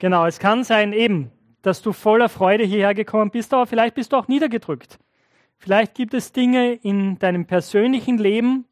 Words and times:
Genau, 0.00 0.24
es 0.24 0.38
kann 0.38 0.64
sein 0.64 0.94
eben, 0.94 1.30
dass 1.60 1.82
du 1.82 1.92
voller 1.92 2.30
Freude 2.30 2.64
hierher 2.64 2.94
gekommen 2.94 3.30
bist, 3.30 3.52
aber 3.52 3.66
vielleicht 3.66 3.94
bist 3.94 4.12
du 4.12 4.16
auch 4.16 4.28
niedergedrückt. 4.28 4.98
Vielleicht 5.58 5.94
gibt 5.94 6.14
es 6.14 6.32
Dinge 6.32 6.72
in 6.72 7.18
deinem 7.18 7.46
persönlichen 7.46 8.16
Leben, 8.16 8.64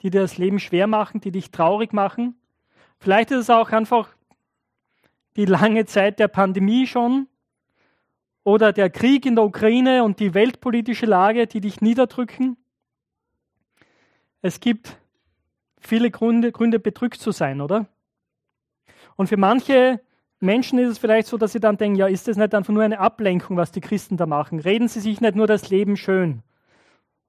die 0.00 0.10
dir 0.10 0.20
das 0.20 0.38
Leben 0.38 0.60
schwer 0.60 0.86
machen, 0.86 1.20
die 1.20 1.32
dich 1.32 1.50
traurig 1.50 1.92
machen. 1.92 2.36
Vielleicht 3.00 3.32
ist 3.32 3.40
es 3.40 3.50
auch 3.50 3.72
einfach 3.72 4.14
die 5.34 5.46
lange 5.46 5.84
Zeit 5.84 6.20
der 6.20 6.28
Pandemie 6.28 6.86
schon 6.86 7.26
oder 8.44 8.72
der 8.72 8.88
Krieg 8.88 9.26
in 9.26 9.34
der 9.34 9.44
Ukraine 9.44 10.04
und 10.04 10.20
die 10.20 10.32
weltpolitische 10.32 11.06
Lage, 11.06 11.48
die 11.48 11.60
dich 11.60 11.80
niederdrücken. 11.80 12.56
Es 14.42 14.60
gibt 14.60 14.96
viele 15.80 16.12
Gründe, 16.12 16.52
Gründe 16.52 16.78
bedrückt 16.78 17.20
zu 17.20 17.32
sein, 17.32 17.60
oder? 17.60 17.88
Und 19.16 19.28
für 19.28 19.36
manche 19.36 20.00
Menschen 20.40 20.78
ist 20.78 20.90
es 20.90 20.98
vielleicht 20.98 21.28
so, 21.28 21.38
dass 21.38 21.52
sie 21.52 21.60
dann 21.60 21.76
denken, 21.76 21.96
ja, 21.96 22.06
ist 22.06 22.26
das 22.26 22.36
nicht 22.36 22.54
einfach 22.54 22.72
nur 22.72 22.82
eine 22.82 22.98
Ablenkung, 22.98 23.56
was 23.56 23.70
die 23.70 23.80
Christen 23.80 24.16
da 24.16 24.26
machen? 24.26 24.58
Reden 24.58 24.88
sie 24.88 25.00
sich 25.00 25.20
nicht 25.20 25.36
nur 25.36 25.46
das 25.46 25.70
Leben 25.70 25.96
schön 25.96 26.42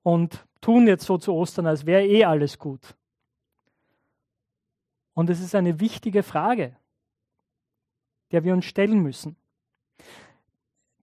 und 0.02 0.45
tun 0.62 0.88
jetzt 0.88 1.05
so 1.05 1.17
zu 1.17 1.34
Ostern, 1.34 1.67
als 1.67 1.85
wäre 1.85 2.05
eh 2.05 2.26
alles 2.26 2.57
gut. 2.57 2.95
Und 5.13 5.30
es 5.30 5.40
ist 5.40 5.54
eine 5.54 5.80
wichtige 5.80 6.23
Frage, 6.23 6.76
der 8.31 8.43
wir 8.43 8.54
uns 8.54 8.65
stellen 8.65 8.99
müssen. 9.02 9.35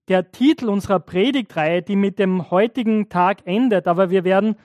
Der 0.09 0.33
Titel 0.33 0.69
unserer 0.69 0.99
Predigtreihe, 0.99 1.83
die 1.83 1.95
mit 1.95 2.19
dem 2.19 2.51
heutigen 2.51 3.09
Tag 3.09 3.47
endet, 3.47 3.87
aber 3.87 4.11
wir 4.11 4.25
werden 4.25 4.57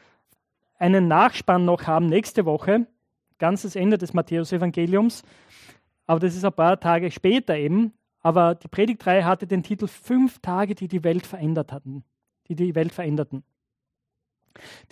einen 0.80 1.08
Nachspann 1.08 1.64
noch 1.64 1.86
haben 1.86 2.08
nächste 2.08 2.46
Woche, 2.46 2.88
ganzes 3.38 3.76
Ende 3.76 4.00
des 4.00 4.14
Matthäusevangeliums, 4.14 5.24
aber 6.08 6.20
das 6.20 6.36
ist 6.36 6.46
ein 6.46 6.54
paar 6.54 6.80
Tage 6.80 7.12
später 7.12 7.56
eben. 7.56 7.94
Aber 8.22 8.56
die 8.56 8.68
Predigtreihe 8.68 9.24
hatte 9.24 9.46
den 9.46 9.64
Titel 9.64 9.88
Fünf 9.88 10.40
Tage, 10.40 10.74
die 10.74 10.88
die 10.88 11.04
Welt 11.04 11.28
verändert 11.28 11.72
hatten, 11.72 12.04
die 12.48 12.56
die 12.56 12.74
Welt 12.74 12.92
veränderten. 12.92 13.44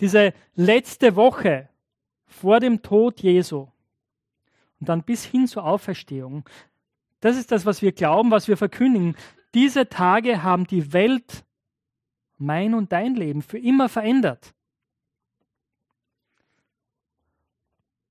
Diese 0.00 0.32
letzte 0.54 1.16
Woche 1.16 1.68
vor 2.26 2.60
dem 2.60 2.82
Tod 2.82 3.20
Jesu 3.20 3.68
und 4.78 4.88
dann 4.88 5.02
bis 5.02 5.24
hin 5.24 5.46
zur 5.48 5.64
Auferstehung, 5.64 6.48
das 7.20 7.36
ist 7.36 7.50
das, 7.50 7.64
was 7.64 7.80
wir 7.80 7.92
glauben, 7.92 8.30
was 8.30 8.48
wir 8.48 8.56
verkündigen. 8.56 9.16
Diese 9.54 9.88
Tage 9.88 10.42
haben 10.42 10.66
die 10.66 10.92
Welt, 10.92 11.44
mein 12.36 12.74
und 12.74 12.92
dein 12.92 13.14
Leben, 13.14 13.40
für 13.40 13.58
immer 13.58 13.88
verändert. 13.88 14.54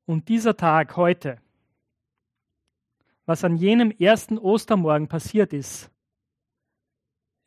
Und 0.05 0.27
dieser 0.29 0.57
Tag 0.57 0.97
heute, 0.97 1.42
was 3.25 3.43
an 3.43 3.55
jenem 3.55 3.91
ersten 3.91 4.37
Ostermorgen 4.37 5.07
passiert 5.07 5.53
ist, 5.53 5.89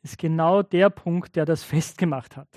ist 0.03 0.17
genau 0.17 0.63
der 0.63 0.89
Punkt, 0.89 1.35
der 1.35 1.45
das 1.45 1.63
festgemacht 1.73 2.37
hat. 2.37 2.49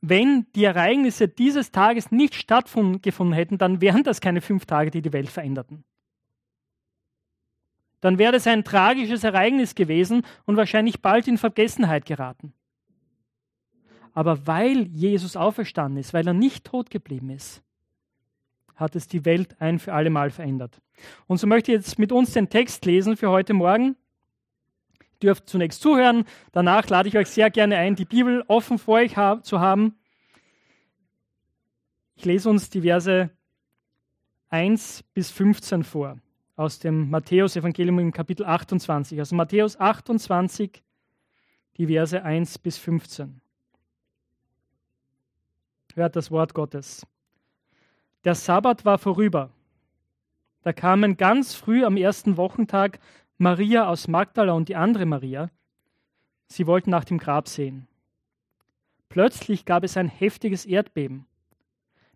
Wenn 0.00 0.46
die 0.54 0.64
Ereignisse 0.64 1.28
dieses 1.28 1.70
Tages 1.70 2.10
nicht 2.10 2.34
stattgefunden 2.34 3.32
hätten, 3.32 3.56
dann 3.56 3.80
wären 3.80 4.02
das 4.02 4.20
keine 4.20 4.42
fünf 4.42 4.66
Tage, 4.66 4.90
die 4.90 5.00
die 5.00 5.14
Welt 5.14 5.30
veränderten. 5.30 5.84
Dann 8.02 8.18
wäre 8.18 8.36
es 8.36 8.46
ein 8.46 8.64
tragisches 8.64 9.24
Ereignis 9.24 9.74
gewesen 9.74 10.26
und 10.44 10.58
wahrscheinlich 10.58 11.00
bald 11.00 11.26
in 11.26 11.38
Vergessenheit 11.38 12.04
geraten. 12.04 12.52
Aber 14.12 14.46
weil 14.46 14.88
Jesus 14.88 15.36
auferstanden 15.36 15.98
ist, 15.98 16.12
weil 16.12 16.26
er 16.26 16.34
nicht 16.34 16.66
tot 16.66 16.90
geblieben 16.90 17.30
ist, 17.30 17.62
hat 18.76 18.96
es 18.96 19.08
die 19.08 19.24
Welt 19.24 19.60
ein 19.60 19.78
für 19.78 19.92
alle 19.92 20.10
Mal 20.10 20.30
verändert. 20.30 20.80
Und 21.26 21.38
so 21.38 21.46
möchte 21.46 21.72
ich 21.72 21.78
jetzt 21.78 21.98
mit 21.98 22.12
uns 22.12 22.32
den 22.32 22.48
Text 22.48 22.84
lesen 22.84 23.16
für 23.16 23.30
heute 23.30 23.54
Morgen. 23.54 23.96
Ihr 25.00 25.30
dürft 25.30 25.48
zunächst 25.48 25.80
zuhören, 25.80 26.24
danach 26.52 26.88
lade 26.88 27.08
ich 27.08 27.16
euch 27.16 27.28
sehr 27.28 27.50
gerne 27.50 27.78
ein, 27.78 27.94
die 27.94 28.04
Bibel 28.04 28.44
offen 28.46 28.78
vor 28.78 28.96
euch 28.96 29.14
zu 29.42 29.60
haben. 29.60 29.94
Ich 32.16 32.24
lese 32.24 32.50
uns 32.50 32.68
die 32.68 32.82
Verse 32.82 33.30
1 34.50 35.02
bis 35.14 35.30
15 35.30 35.82
vor 35.82 36.18
aus 36.56 36.78
dem 36.78 37.10
Matthäus-Evangelium 37.10 37.98
im 37.98 38.12
Kapitel 38.12 38.44
28. 38.44 39.18
Also 39.18 39.34
Matthäus 39.34 39.78
28, 39.78 40.82
die 41.76 41.86
Verse 41.86 42.22
1 42.22 42.58
bis 42.58 42.78
15. 42.78 43.40
Hört 45.94 46.16
das 46.16 46.30
Wort 46.30 46.54
Gottes. 46.54 47.06
Der 48.24 48.34
Sabbat 48.34 48.84
war 48.86 48.98
vorüber. 48.98 49.50
Da 50.62 50.72
kamen 50.72 51.18
ganz 51.18 51.54
früh 51.54 51.84
am 51.84 51.98
ersten 51.98 52.38
Wochentag 52.38 52.98
Maria 53.36 53.86
aus 53.86 54.08
Magdala 54.08 54.54
und 54.54 54.70
die 54.70 54.76
andere 54.76 55.04
Maria. 55.04 55.50
Sie 56.46 56.66
wollten 56.66 56.90
nach 56.90 57.04
dem 57.04 57.18
Grab 57.18 57.48
sehen. 57.48 57.86
Plötzlich 59.10 59.66
gab 59.66 59.84
es 59.84 59.98
ein 59.98 60.08
heftiges 60.08 60.64
Erdbeben, 60.64 61.26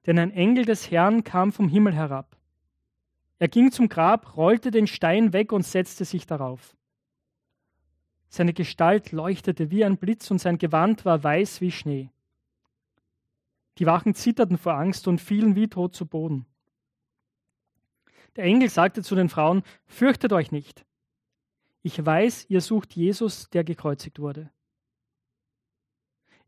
denn 0.06 0.18
ein 0.18 0.30
Engel 0.30 0.64
des 0.64 0.90
Herrn 0.90 1.24
kam 1.24 1.52
vom 1.52 1.68
Himmel 1.68 1.94
herab. 1.94 2.36
Er 3.38 3.48
ging 3.48 3.70
zum 3.70 3.88
Grab, 3.88 4.36
rollte 4.36 4.70
den 4.70 4.86
Stein 4.86 5.34
weg 5.34 5.52
und 5.52 5.64
setzte 5.64 6.06
sich 6.06 6.26
darauf. 6.26 6.74
Seine 8.30 8.54
Gestalt 8.54 9.12
leuchtete 9.12 9.70
wie 9.70 9.84
ein 9.84 9.98
Blitz 9.98 10.30
und 10.30 10.38
sein 10.38 10.58
Gewand 10.58 11.04
war 11.04 11.22
weiß 11.22 11.60
wie 11.60 11.70
Schnee. 11.70 12.10
Die 13.78 13.86
Wachen 13.86 14.14
zitterten 14.14 14.58
vor 14.58 14.74
Angst 14.74 15.06
und 15.06 15.20
fielen 15.20 15.54
wie 15.54 15.68
tot 15.68 15.94
zu 15.94 16.06
Boden. 16.06 16.46
Der 18.34 18.44
Engel 18.44 18.68
sagte 18.68 19.02
zu 19.02 19.14
den 19.14 19.28
Frauen, 19.28 19.62
Fürchtet 19.86 20.32
euch 20.32 20.50
nicht. 20.50 20.84
Ich 21.82 22.04
weiß, 22.04 22.46
ihr 22.48 22.60
sucht 22.60 22.94
Jesus, 22.94 23.50
der 23.50 23.62
gekreuzigt 23.62 24.18
wurde. 24.18 24.50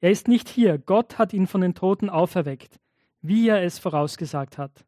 Er 0.01 0.11
ist 0.11 0.29
nicht 0.29 0.49
hier, 0.49 0.79
Gott 0.79 1.19
hat 1.19 1.33
ihn 1.33 1.47
von 1.47 1.61
den 1.61 1.75
Toten 1.75 2.11
auferweckt, 2.11 2.81
wie 3.21 3.49
er 3.49 3.63
es 3.63 3.79
vorausgesagt 3.79 4.59
hat. 4.59 4.85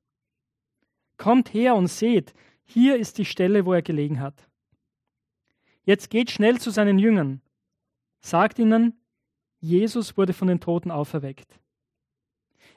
Kommt 1.18 1.52
her 1.54 1.76
und 1.76 1.86
seht, 1.86 2.34
hier 2.64 2.96
ist 2.96 3.18
die 3.18 3.24
Stelle, 3.24 3.66
wo 3.66 3.72
er 3.72 3.82
gelegen 3.82 4.20
hat. 4.20 4.48
Jetzt 5.84 6.10
geht 6.10 6.30
schnell 6.30 6.58
zu 6.60 6.70
seinen 6.70 6.98
Jüngern, 6.98 7.40
sagt 8.20 8.58
ihnen, 8.58 9.00
Jesus 9.60 10.16
wurde 10.16 10.32
von 10.32 10.48
den 10.48 10.60
Toten 10.60 10.90
auferweckt. 10.90 11.61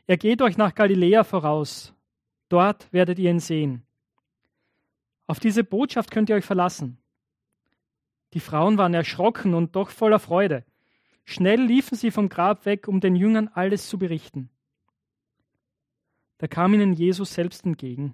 Er 0.07 0.17
geht 0.17 0.41
euch 0.41 0.57
nach 0.57 0.75
Galiläa 0.75 1.23
voraus. 1.23 1.93
Dort 2.49 2.91
werdet 2.93 3.17
ihr 3.17 3.31
ihn 3.31 3.39
sehen. 3.39 3.85
Auf 5.27 5.39
diese 5.39 5.63
Botschaft 5.63 6.11
könnt 6.11 6.29
ihr 6.29 6.35
euch 6.35 6.45
verlassen. 6.45 6.99
Die 8.33 8.39
Frauen 8.39 8.77
waren 8.77 8.93
erschrocken 8.93 9.53
und 9.53 9.75
doch 9.75 9.89
voller 9.89 10.19
Freude. 10.19 10.63
Schnell 11.23 11.61
liefen 11.61 11.95
sie 11.97 12.11
vom 12.11 12.29
Grab 12.29 12.65
weg, 12.65 12.87
um 12.87 12.99
den 12.99 13.15
Jüngern 13.15 13.47
alles 13.47 13.87
zu 13.87 13.97
berichten. 13.97 14.49
Da 16.37 16.47
kam 16.47 16.73
ihnen 16.73 16.93
Jesus 16.93 17.33
selbst 17.33 17.65
entgegen 17.65 18.13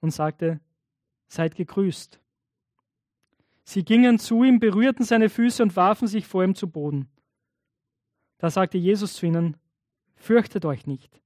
und 0.00 0.10
sagte, 0.10 0.60
Seid 1.28 1.54
gegrüßt. 1.54 2.20
Sie 3.62 3.84
gingen 3.84 4.18
zu 4.18 4.42
ihm, 4.42 4.58
berührten 4.58 5.04
seine 5.04 5.28
Füße 5.28 5.62
und 5.62 5.76
warfen 5.76 6.08
sich 6.08 6.26
vor 6.26 6.42
ihm 6.42 6.56
zu 6.56 6.68
Boden. 6.68 7.08
Da 8.38 8.50
sagte 8.50 8.78
Jesus 8.78 9.14
zu 9.14 9.26
ihnen, 9.26 9.56
Fürchtet 10.20 10.66
euch 10.66 10.86
nicht. 10.86 11.18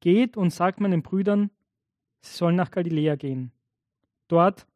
Geht 0.00 0.36
und 0.36 0.50
sagt 0.50 0.80
meinen 0.80 1.02
Brüdern, 1.02 1.50
sie 2.20 2.36
sollen 2.36 2.56
nach 2.56 2.72
Galiläa 2.72 3.14
gehen. 3.14 3.52
Dort 4.26 4.66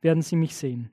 werden 0.00 0.22
sie 0.22 0.36
mich 0.36 0.56
sehen. 0.56 0.90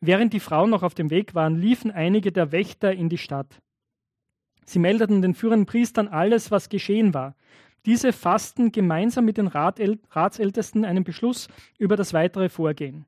Während 0.00 0.32
die 0.32 0.40
Frauen 0.40 0.70
noch 0.70 0.84
auf 0.84 0.94
dem 0.94 1.10
Weg 1.10 1.34
waren, 1.34 1.56
liefen 1.56 1.90
einige 1.90 2.30
der 2.30 2.52
Wächter 2.52 2.92
in 2.92 3.08
die 3.08 3.18
Stadt. 3.18 3.60
Sie 4.64 4.78
meldeten 4.78 5.22
den 5.22 5.34
führenden 5.34 5.66
Priestern 5.66 6.06
alles, 6.06 6.52
was 6.52 6.68
geschehen 6.68 7.12
war. 7.12 7.34
Diese 7.84 8.12
fassten 8.12 8.70
gemeinsam 8.70 9.24
mit 9.24 9.38
den 9.38 9.48
Ratsältesten 9.48 10.84
einen 10.84 11.02
Beschluss 11.02 11.48
über 11.78 11.96
das 11.96 12.12
weitere 12.12 12.48
Vorgehen. 12.48 13.06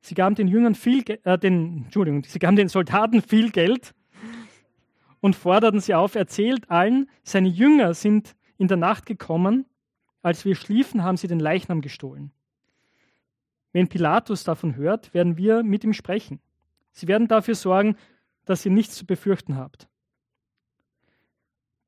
Sie 0.00 0.14
gaben 0.14 0.34
den 0.34 0.48
Jüngern 0.48 0.74
viel, 0.74 1.04
äh, 1.22 1.38
den, 1.38 1.84
Entschuldigung, 1.84 2.24
sie 2.24 2.38
gaben 2.40 2.56
den 2.56 2.68
Soldaten 2.68 3.22
viel 3.22 3.52
Geld 3.52 3.94
und 5.24 5.34
forderten 5.34 5.80
sie 5.80 5.94
auf, 5.94 6.16
erzählt 6.16 6.70
allen, 6.70 7.08
seine 7.22 7.48
Jünger 7.48 7.94
sind 7.94 8.36
in 8.58 8.68
der 8.68 8.76
Nacht 8.76 9.06
gekommen, 9.06 9.64
als 10.20 10.44
wir 10.44 10.54
schliefen, 10.54 11.02
haben 11.02 11.16
sie 11.16 11.28
den 11.28 11.40
Leichnam 11.40 11.80
gestohlen. 11.80 12.30
Wenn 13.72 13.88
Pilatus 13.88 14.44
davon 14.44 14.76
hört, 14.76 15.14
werden 15.14 15.38
wir 15.38 15.62
mit 15.62 15.82
ihm 15.82 15.94
sprechen. 15.94 16.40
Sie 16.92 17.08
werden 17.08 17.26
dafür 17.26 17.54
sorgen, 17.54 17.96
dass 18.44 18.66
ihr 18.66 18.70
nichts 18.70 18.96
zu 18.96 19.06
befürchten 19.06 19.56
habt. 19.56 19.88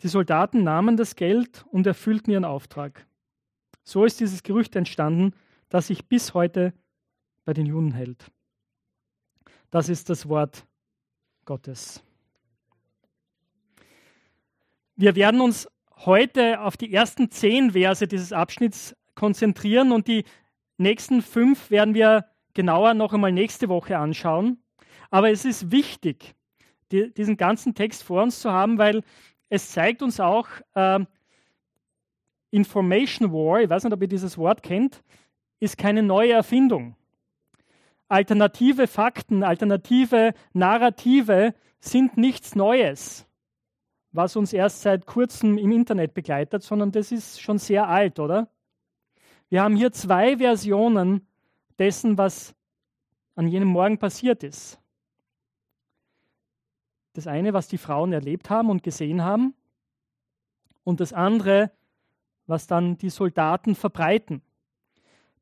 Die 0.01 0.09
Soldaten 0.09 0.65
nahmen 0.65 0.97
das 0.97 1.15
Geld 1.15 1.67
und 1.71 1.87
erfüllten 1.87 2.31
ihren 2.31 2.47
Auftrag. 2.47 3.07
So 3.83 4.07
ist 4.07 4.19
dieses 4.19 4.45
Gerücht 4.45 4.75
entstanden, 4.77 5.35
das 5.69 5.89
sich 5.89 6.07
bis 6.07 6.33
heute 6.33 6.73
bei 7.45 7.53
den 7.53 7.67
Juden 7.67 7.93
hält. 7.93 8.33
Das 9.71 9.91
ist 9.91 10.09
das 10.09 10.27
Wort 10.27 10.65
Gottes. 11.45 12.03
Wir 14.99 15.15
werden 15.15 15.43
uns 15.43 15.69
heute 16.07 16.61
auf 16.63 16.79
die 16.79 16.93
ersten 16.93 17.31
zehn 17.31 17.73
Verse 17.73 18.09
dieses 18.09 18.33
Abschnitts 18.33 18.97
konzentrieren 19.15 19.93
und 19.93 20.09
die 20.09 20.25
nächsten 20.79 21.21
fünf 21.21 21.71
werden 21.71 21.93
wir 21.93 22.25
genauer 22.55 22.95
noch 22.95 23.13
einmal 23.13 23.31
nächste 23.31 23.69
Woche 23.69 23.99
anschauen. 23.99 24.59
Aber 25.11 25.31
es 25.31 25.45
ist 25.45 25.71
wichtig, 25.71 26.35
die, 26.93 27.13
diesen 27.13 27.37
ganzen 27.37 27.75
Text 27.75 28.05
vor 28.05 28.23
uns 28.23 28.41
zu 28.41 28.51
haben, 28.51 28.79
weil 28.79 29.03
es 29.51 29.71
zeigt 29.71 30.01
uns 30.01 30.19
auch 30.19 30.49
äh, 30.75 31.01
Information 32.51 33.33
War, 33.33 33.61
ich 33.61 33.69
weiß 33.69 33.85
nicht, 33.85 33.93
ob 33.93 34.01
ihr 34.01 34.09
dieses 34.09 34.39
Wort 34.39 34.63
kennt, 34.63 35.03
ist 35.61 35.77
keine 35.77 36.03
neue 36.03 36.33
Erfindung. 36.33 36.97
Alternative 38.09 38.87
Fakten, 38.87 39.43
alternative 39.43 40.33
Narrative 40.55 41.55
sind 41.81 42.17
nichts 42.17 42.55
Neues, 42.55 43.26
was 44.17 44.37
uns 44.37 44.53
erst 44.53 44.83
seit 44.83 45.07
kurzem 45.07 45.59
im 45.59 45.71
Internet 45.71 46.15
begleitet, 46.15 46.63
sondern 46.63 46.93
das 46.93 47.13
ist 47.13 47.41
schon 47.41 47.59
sehr 47.59 47.89
alt, 47.89 48.19
oder? 48.19 48.49
Wir 49.49 49.63
haben 49.63 49.77
hier 49.77 49.93
zwei 49.93 50.39
Versionen 50.39 51.27
dessen, 51.79 52.19
was 52.19 52.55
an 53.35 53.47
jenem 53.49 53.69
Morgen 53.69 53.99
passiert 53.99 54.43
ist. 54.43 54.81
Das 57.13 57.27
eine, 57.27 57.53
was 57.53 57.69
die 57.69 57.79
Frauen 57.79 58.13
erlebt 58.13 58.51
haben 58.51 58.71
und 58.71 58.83
gesehen 58.83 59.23
haben, 59.23 59.55
und 60.87 61.01
das 61.01 61.13
andere, 61.13 61.73
was 62.47 62.69
dann 62.69 62.97
die 62.97 63.11
Soldaten 63.11 63.75
verbreiten. 63.75 64.41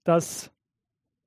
Dass 0.02 0.50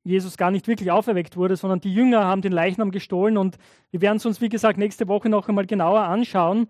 Jesus 0.04 0.38
gar 0.38 0.50
nicht 0.50 0.68
wirklich 0.68 0.90
auferweckt 0.90 1.38
wurde, 1.38 1.56
sondern 1.56 1.82
die 1.82 1.94
Jünger 1.94 2.26
haben 2.26 2.42
den 2.42 2.52
Leichnam 2.52 2.90
gestohlen 2.90 3.38
und 3.38 3.58
wir 3.92 4.02
werden 4.02 4.18
es 4.18 4.26
uns, 4.26 4.42
wie 4.42 4.50
gesagt, 4.50 4.80
nächste 4.80 5.08
Woche 5.08 5.30
noch 5.30 5.48
einmal 5.48 5.68
genauer 5.68 6.02
anschauen. 6.02 6.68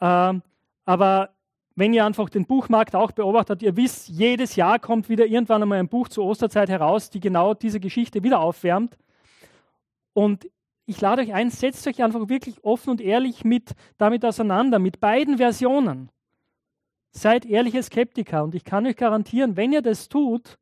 Ähm, 0.00 0.42
aber 0.84 1.30
wenn 1.74 1.92
ihr 1.92 2.06
einfach 2.06 2.30
den 2.30 2.46
Buchmarkt 2.46 2.94
auch 2.94 3.12
beobachtet, 3.12 3.62
ihr 3.62 3.76
wisst, 3.76 4.08
jedes 4.08 4.56
Jahr 4.56 4.78
kommt 4.78 5.08
wieder 5.08 5.26
irgendwann 5.26 5.62
einmal 5.62 5.78
ein 5.78 5.88
Buch 5.88 6.08
zur 6.08 6.24
Osterzeit 6.24 6.70
heraus, 6.70 7.10
die 7.10 7.20
genau 7.20 7.52
diese 7.52 7.80
Geschichte 7.80 8.22
wieder 8.22 8.40
aufwärmt. 8.40 8.96
Und 10.14 10.48
ich 10.86 11.00
lade 11.00 11.20
euch 11.20 11.34
ein, 11.34 11.50
setzt 11.50 11.86
euch 11.86 12.02
einfach 12.02 12.28
wirklich 12.28 12.64
offen 12.64 12.90
und 12.90 13.00
ehrlich 13.00 13.44
mit 13.44 13.74
damit 13.98 14.24
auseinander, 14.24 14.78
mit 14.78 15.00
beiden 15.00 15.36
Versionen. 15.36 16.10
Seid 17.10 17.44
ehrliche 17.44 17.82
Skeptiker 17.82 18.42
und 18.44 18.54
ich 18.54 18.64
kann 18.64 18.86
euch 18.86 18.96
garantieren, 18.96 19.56
wenn 19.56 19.72
ihr 19.72 19.82
das 19.82 20.08
tut, 20.08 20.58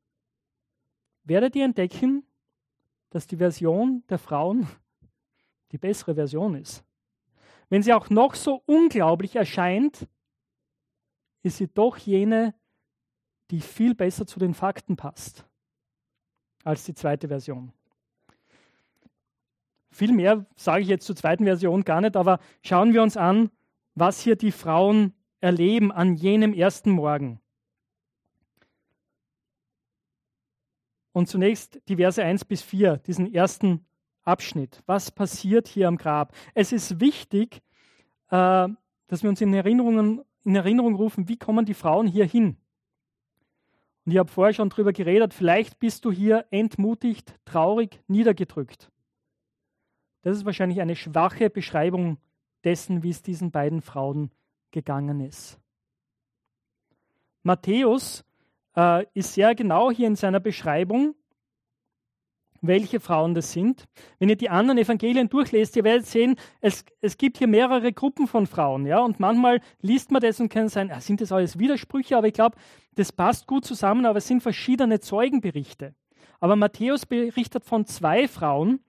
werdet 1.22 1.54
ihr 1.54 1.64
entdecken, 1.64 2.24
dass 3.10 3.26
die 3.26 3.36
Version 3.36 4.02
der 4.08 4.18
Frauen 4.18 4.66
die 5.72 5.78
bessere 5.78 6.14
Version 6.14 6.56
ist. 6.56 6.84
Wenn 7.68 7.82
sie 7.82 7.92
auch 7.92 8.10
noch 8.10 8.34
so 8.34 8.62
unglaublich 8.66 9.36
erscheint, 9.36 10.06
ist 11.42 11.58
sie 11.58 11.68
doch 11.68 11.96
jene, 11.96 12.54
die 13.50 13.60
viel 13.60 13.94
besser 13.94 14.26
zu 14.26 14.38
den 14.38 14.54
Fakten 14.54 14.96
passt 14.96 15.46
als 16.64 16.84
die 16.84 16.94
zweite 16.94 17.28
Version. 17.28 17.72
Viel 19.90 20.12
mehr 20.12 20.44
sage 20.56 20.82
ich 20.82 20.88
jetzt 20.88 21.06
zur 21.06 21.14
zweiten 21.14 21.44
Version 21.44 21.84
gar 21.84 22.00
nicht, 22.00 22.16
aber 22.16 22.40
schauen 22.62 22.94
wir 22.94 23.02
uns 23.02 23.16
an, 23.16 23.50
was 23.94 24.20
hier 24.20 24.34
die 24.34 24.50
Frauen 24.50 25.14
erleben 25.40 25.92
an 25.92 26.16
jenem 26.16 26.52
ersten 26.52 26.90
Morgen. 26.90 27.40
Und 31.12 31.28
zunächst 31.28 31.80
die 31.86 31.96
Verse 31.96 32.22
1 32.22 32.44
bis 32.46 32.62
4, 32.62 32.96
diesen 32.96 33.32
ersten 33.32 33.86
Abschnitt. 34.24 34.82
Was 34.86 35.10
passiert 35.10 35.68
hier 35.68 35.88
am 35.88 35.96
Grab? 35.96 36.34
Es 36.54 36.72
ist 36.72 37.00
wichtig, 37.00 37.62
äh, 38.30 38.68
dass 39.06 39.22
wir 39.22 39.30
uns 39.30 39.40
in, 39.40 39.52
Erinnerungen, 39.54 40.22
in 40.44 40.56
Erinnerung 40.56 40.94
rufen, 40.94 41.28
wie 41.28 41.36
kommen 41.36 41.64
die 41.64 41.74
Frauen 41.74 42.06
hier 42.06 42.24
hin? 42.24 42.56
Und 44.04 44.12
ich 44.12 44.18
habe 44.18 44.30
vorher 44.30 44.52
schon 44.52 44.68
darüber 44.68 44.92
geredet, 44.92 45.32
vielleicht 45.32 45.78
bist 45.78 46.04
du 46.04 46.12
hier 46.12 46.46
entmutigt, 46.50 47.38
traurig, 47.44 48.02
niedergedrückt. 48.06 48.90
Das 50.22 50.36
ist 50.36 50.44
wahrscheinlich 50.44 50.80
eine 50.80 50.96
schwache 50.96 51.50
Beschreibung 51.50 52.18
dessen, 52.64 53.02
wie 53.02 53.10
es 53.10 53.22
diesen 53.22 53.50
beiden 53.50 53.82
Frauen 53.82 54.30
gegangen 54.70 55.20
ist. 55.20 55.60
Matthäus 57.42 58.24
äh, 58.74 59.04
ist 59.14 59.34
sehr 59.34 59.54
genau 59.54 59.90
hier 59.90 60.06
in 60.06 60.16
seiner 60.16 60.40
Beschreibung, 60.40 61.14
welche 62.66 63.00
Frauen 63.00 63.34
das 63.34 63.52
sind. 63.52 63.84
Wenn 64.18 64.28
ihr 64.28 64.36
die 64.36 64.50
anderen 64.50 64.78
Evangelien 64.78 65.28
durchlest, 65.28 65.76
ihr 65.76 65.84
werdet 65.84 66.06
sehen, 66.06 66.36
es, 66.60 66.84
es 67.00 67.16
gibt 67.16 67.38
hier 67.38 67.48
mehrere 67.48 67.92
Gruppen 67.92 68.26
von 68.26 68.46
Frauen. 68.46 68.86
Ja? 68.86 69.00
Und 69.00 69.20
manchmal 69.20 69.60
liest 69.80 70.10
man 70.10 70.20
das 70.22 70.40
und 70.40 70.48
kann 70.48 70.68
sein, 70.68 70.90
ah, 70.90 71.00
sind 71.00 71.20
das 71.20 71.32
alles 71.32 71.58
Widersprüche, 71.58 72.16
aber 72.16 72.28
ich 72.28 72.34
glaube, 72.34 72.56
das 72.94 73.12
passt 73.12 73.46
gut 73.46 73.64
zusammen, 73.64 74.06
aber 74.06 74.18
es 74.18 74.26
sind 74.26 74.42
verschiedene 74.42 75.00
Zeugenberichte. 75.00 75.94
Aber 76.40 76.56
Matthäus 76.56 77.06
berichtet 77.06 77.64
von 77.64 77.86
zwei 77.86 78.28
Frauen, 78.28 78.80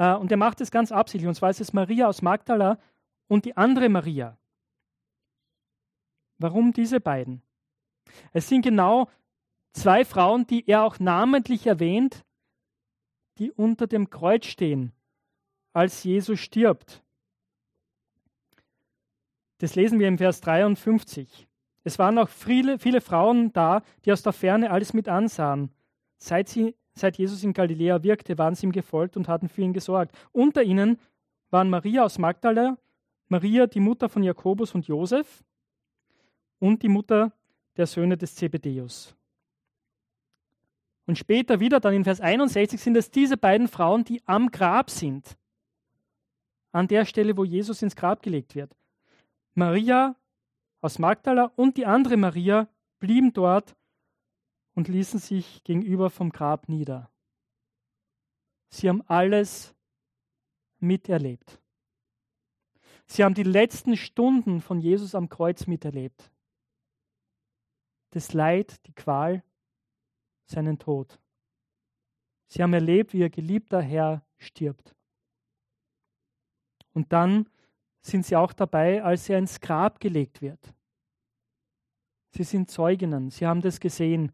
äh, 0.00 0.14
und 0.14 0.30
er 0.30 0.38
macht 0.38 0.60
es 0.60 0.70
ganz 0.70 0.90
absichtlich. 0.90 1.28
Und 1.28 1.34
zwar 1.34 1.50
ist 1.50 1.60
es 1.60 1.72
Maria 1.72 2.08
aus 2.08 2.22
Magdala 2.22 2.78
und 3.28 3.44
die 3.44 3.56
andere 3.56 3.88
Maria. 3.88 4.38
Warum 6.38 6.72
diese 6.72 7.00
beiden? 7.00 7.42
Es 8.32 8.48
sind 8.48 8.62
genau 8.62 9.08
zwei 9.74 10.06
Frauen, 10.06 10.46
die 10.46 10.66
er 10.66 10.84
auch 10.84 10.98
namentlich 10.98 11.66
erwähnt, 11.66 12.24
die 13.40 13.50
unter 13.50 13.88
dem 13.88 14.10
Kreuz 14.10 14.46
stehen, 14.46 14.92
als 15.72 16.04
Jesus 16.04 16.38
stirbt. 16.38 17.02
Das 19.58 19.74
lesen 19.74 19.98
wir 19.98 20.06
im 20.06 20.18
Vers 20.18 20.40
53. 20.40 21.48
Es 21.82 21.98
waren 21.98 22.18
auch 22.18 22.28
viele, 22.28 22.78
viele 22.78 23.00
Frauen 23.00 23.52
da, 23.52 23.82
die 24.04 24.12
aus 24.12 24.22
der 24.22 24.32
Ferne 24.32 24.70
alles 24.70 24.92
mit 24.92 25.08
ansahen. 25.08 25.70
Seit 26.18 26.48
sie 26.48 26.74
Seit 26.94 27.16
Jesus 27.18 27.44
in 27.44 27.52
Galiläa 27.52 28.02
wirkte, 28.02 28.36
waren 28.38 28.54
sie 28.54 28.66
ihm 28.66 28.72
gefolgt 28.72 29.16
und 29.16 29.28
hatten 29.28 29.48
für 29.48 29.62
ihn 29.62 29.72
gesorgt. 29.72 30.14
Unter 30.32 30.62
ihnen 30.62 30.98
waren 31.50 31.70
Maria 31.70 32.04
aus 32.04 32.18
Magdala, 32.18 32.76
Maria, 33.28 33.66
die 33.66 33.80
Mutter 33.80 34.08
von 34.08 34.22
Jakobus 34.22 34.74
und 34.74 34.86
Josef 34.86 35.44
und 36.58 36.82
die 36.82 36.88
Mutter 36.88 37.32
der 37.76 37.86
Söhne 37.86 38.16
des 38.16 38.34
Zebedeus. 38.34 39.16
Und 41.10 41.16
später 41.16 41.58
wieder, 41.58 41.80
dann 41.80 41.92
in 41.92 42.04
Vers 42.04 42.20
61, 42.20 42.80
sind 42.80 42.96
es 42.96 43.10
diese 43.10 43.36
beiden 43.36 43.66
Frauen, 43.66 44.04
die 44.04 44.22
am 44.28 44.52
Grab 44.52 44.90
sind. 44.90 45.36
An 46.70 46.86
der 46.86 47.04
Stelle, 47.04 47.36
wo 47.36 47.42
Jesus 47.42 47.82
ins 47.82 47.96
Grab 47.96 48.22
gelegt 48.22 48.54
wird. 48.54 48.76
Maria 49.54 50.14
aus 50.80 51.00
Magdala 51.00 51.50
und 51.56 51.76
die 51.76 51.84
andere 51.84 52.16
Maria 52.16 52.68
blieben 53.00 53.32
dort 53.32 53.74
und 54.76 54.86
ließen 54.86 55.18
sich 55.18 55.64
gegenüber 55.64 56.10
vom 56.10 56.30
Grab 56.30 56.68
nieder. 56.68 57.10
Sie 58.68 58.88
haben 58.88 59.02
alles 59.08 59.74
miterlebt. 60.78 61.60
Sie 63.06 63.24
haben 63.24 63.34
die 63.34 63.42
letzten 63.42 63.96
Stunden 63.96 64.60
von 64.60 64.78
Jesus 64.78 65.16
am 65.16 65.28
Kreuz 65.28 65.66
miterlebt. 65.66 66.30
Das 68.10 68.32
Leid, 68.32 68.86
die 68.86 68.92
Qual, 68.92 69.42
seinen 70.50 70.78
Tod. 70.78 71.18
Sie 72.48 72.62
haben 72.62 72.72
erlebt, 72.72 73.12
wie 73.12 73.20
ihr 73.20 73.30
geliebter 73.30 73.80
Herr 73.80 74.22
stirbt. 74.38 74.94
Und 76.92 77.12
dann 77.12 77.48
sind 78.02 78.26
sie 78.26 78.36
auch 78.36 78.52
dabei, 78.52 79.02
als 79.02 79.28
er 79.28 79.38
ins 79.38 79.60
Grab 79.60 80.00
gelegt 80.00 80.42
wird. 80.42 80.74
Sie 82.32 82.44
sind 82.44 82.70
Zeuginnen, 82.70 83.30
sie 83.30 83.46
haben 83.46 83.60
das 83.60 83.80
gesehen. 83.80 84.32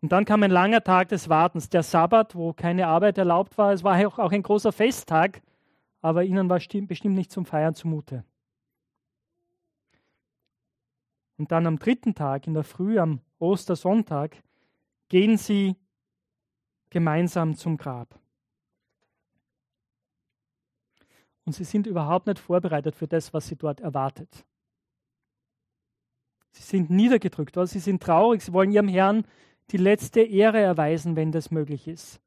Und 0.00 0.12
dann 0.12 0.24
kam 0.24 0.42
ein 0.42 0.50
langer 0.50 0.82
Tag 0.82 1.08
des 1.08 1.28
Wartens, 1.28 1.68
der 1.68 1.82
Sabbat, 1.82 2.34
wo 2.34 2.52
keine 2.52 2.86
Arbeit 2.86 3.18
erlaubt 3.18 3.56
war. 3.56 3.72
Es 3.72 3.82
war 3.82 3.96
auch 4.06 4.32
ein 4.32 4.42
großer 4.42 4.72
Festtag, 4.72 5.42
aber 6.02 6.24
ihnen 6.24 6.48
war 6.48 6.58
bestimmt 6.58 7.14
nicht 7.14 7.32
zum 7.32 7.46
Feiern 7.46 7.74
zumute. 7.74 8.24
Und 11.36 11.50
dann 11.50 11.66
am 11.66 11.78
dritten 11.78 12.14
Tag, 12.14 12.46
in 12.46 12.54
der 12.54 12.64
Früh, 12.64 12.98
am 12.98 13.20
Ostersonntag, 13.38 14.42
gehen 15.08 15.36
sie 15.36 15.76
gemeinsam 16.90 17.56
zum 17.56 17.76
Grab. 17.76 18.18
Und 21.44 21.52
sie 21.52 21.64
sind 21.64 21.86
überhaupt 21.86 22.26
nicht 22.26 22.38
vorbereitet 22.38 22.94
für 22.94 23.06
das, 23.06 23.34
was 23.34 23.46
sie 23.48 23.56
dort 23.56 23.80
erwartet. 23.80 24.46
Sie 26.52 26.62
sind 26.62 26.88
niedergedrückt, 26.88 27.56
oder? 27.56 27.66
sie 27.66 27.80
sind 27.80 28.02
traurig, 28.02 28.42
sie 28.42 28.52
wollen 28.52 28.70
ihrem 28.70 28.88
Herrn 28.88 29.26
die 29.70 29.76
letzte 29.76 30.20
Ehre 30.20 30.60
erweisen, 30.60 31.16
wenn 31.16 31.32
das 31.32 31.50
möglich 31.50 31.88
ist. 31.88 32.20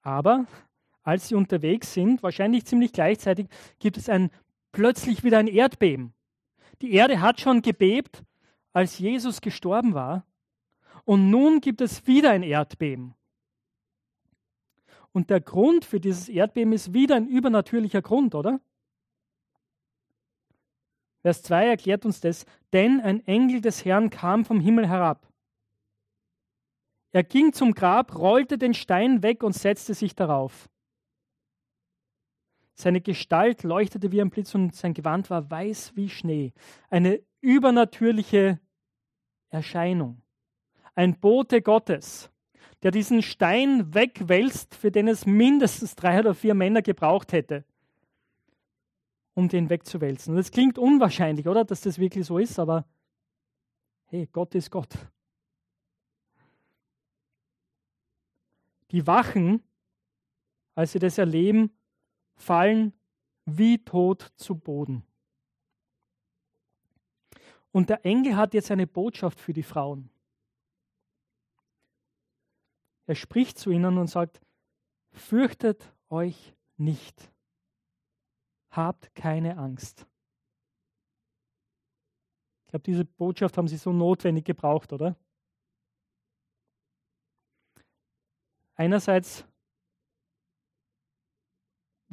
Aber 0.00 0.46
als 1.02 1.28
sie 1.28 1.34
unterwegs 1.34 1.92
sind, 1.92 2.22
wahrscheinlich 2.22 2.64
ziemlich 2.64 2.92
gleichzeitig, 2.92 3.48
gibt 3.78 3.98
es 3.98 4.08
ein, 4.08 4.30
plötzlich 4.72 5.22
wieder 5.22 5.38
ein 5.38 5.48
Erdbeben. 5.48 6.13
Die 6.82 6.92
Erde 6.92 7.20
hat 7.20 7.40
schon 7.40 7.62
gebebt, 7.62 8.22
als 8.72 8.98
Jesus 8.98 9.40
gestorben 9.40 9.94
war. 9.94 10.26
Und 11.04 11.30
nun 11.30 11.60
gibt 11.60 11.80
es 11.80 12.06
wieder 12.06 12.30
ein 12.30 12.42
Erdbeben. 12.42 13.14
Und 15.12 15.30
der 15.30 15.40
Grund 15.40 15.84
für 15.84 16.00
dieses 16.00 16.28
Erdbeben 16.28 16.72
ist 16.72 16.92
wieder 16.92 17.14
ein 17.14 17.28
übernatürlicher 17.28 18.02
Grund, 18.02 18.34
oder? 18.34 18.60
Vers 21.22 21.42
2 21.42 21.68
erklärt 21.68 22.04
uns 22.04 22.20
das, 22.20 22.44
denn 22.72 23.00
ein 23.00 23.24
Engel 23.26 23.60
des 23.60 23.84
Herrn 23.84 24.10
kam 24.10 24.44
vom 24.44 24.60
Himmel 24.60 24.88
herab. 24.88 25.26
Er 27.12 27.22
ging 27.22 27.52
zum 27.52 27.74
Grab, 27.74 28.18
rollte 28.18 28.58
den 28.58 28.74
Stein 28.74 29.22
weg 29.22 29.44
und 29.44 29.54
setzte 29.54 29.94
sich 29.94 30.16
darauf. 30.16 30.68
Seine 32.74 33.00
Gestalt 33.00 33.62
leuchtete 33.62 34.10
wie 34.10 34.20
ein 34.20 34.30
Blitz 34.30 34.54
und 34.54 34.74
sein 34.74 34.94
Gewand 34.94 35.30
war 35.30 35.50
weiß 35.50 35.92
wie 35.94 36.08
Schnee. 36.08 36.52
Eine 36.90 37.22
übernatürliche 37.40 38.58
Erscheinung. 39.50 40.22
Ein 40.96 41.18
Bote 41.20 41.62
Gottes, 41.62 42.30
der 42.82 42.90
diesen 42.90 43.22
Stein 43.22 43.94
wegwälzt, 43.94 44.74
für 44.74 44.90
den 44.90 45.08
es 45.08 45.24
mindestens 45.24 45.94
drei 45.94 46.18
oder 46.18 46.34
vier 46.34 46.54
Männer 46.54 46.82
gebraucht 46.82 47.32
hätte, 47.32 47.64
um 49.34 49.48
den 49.48 49.70
wegzuwälzen. 49.70 50.34
Und 50.34 50.40
es 50.40 50.50
klingt 50.50 50.76
unwahrscheinlich, 50.76 51.46
oder, 51.46 51.64
dass 51.64 51.80
das 51.80 51.98
wirklich 51.98 52.26
so 52.26 52.38
ist, 52.38 52.58
aber 52.58 52.86
hey, 54.06 54.28
Gott 54.32 54.54
ist 54.54 54.70
Gott. 54.70 54.94
Die 58.90 59.06
Wachen, 59.06 59.62
als 60.74 60.92
sie 60.92 60.98
das 60.98 61.18
erleben, 61.18 61.70
fallen 62.36 62.92
wie 63.44 63.78
tot 63.84 64.32
zu 64.36 64.54
Boden. 64.54 65.04
Und 67.72 67.90
der 67.90 68.04
Engel 68.06 68.36
hat 68.36 68.54
jetzt 68.54 68.70
eine 68.70 68.86
Botschaft 68.86 69.40
für 69.40 69.52
die 69.52 69.62
Frauen. 69.62 70.08
Er 73.06 73.14
spricht 73.14 73.58
zu 73.58 73.70
ihnen 73.70 73.98
und 73.98 74.06
sagt, 74.06 74.40
fürchtet 75.12 75.92
euch 76.08 76.54
nicht, 76.76 77.30
habt 78.70 79.14
keine 79.14 79.58
Angst. 79.58 80.06
Ich 82.64 82.70
glaube, 82.70 82.84
diese 82.84 83.04
Botschaft 83.04 83.58
haben 83.58 83.68
sie 83.68 83.76
so 83.76 83.92
notwendig 83.92 84.44
gebraucht, 84.44 84.92
oder? 84.92 85.16
Einerseits 88.76 89.44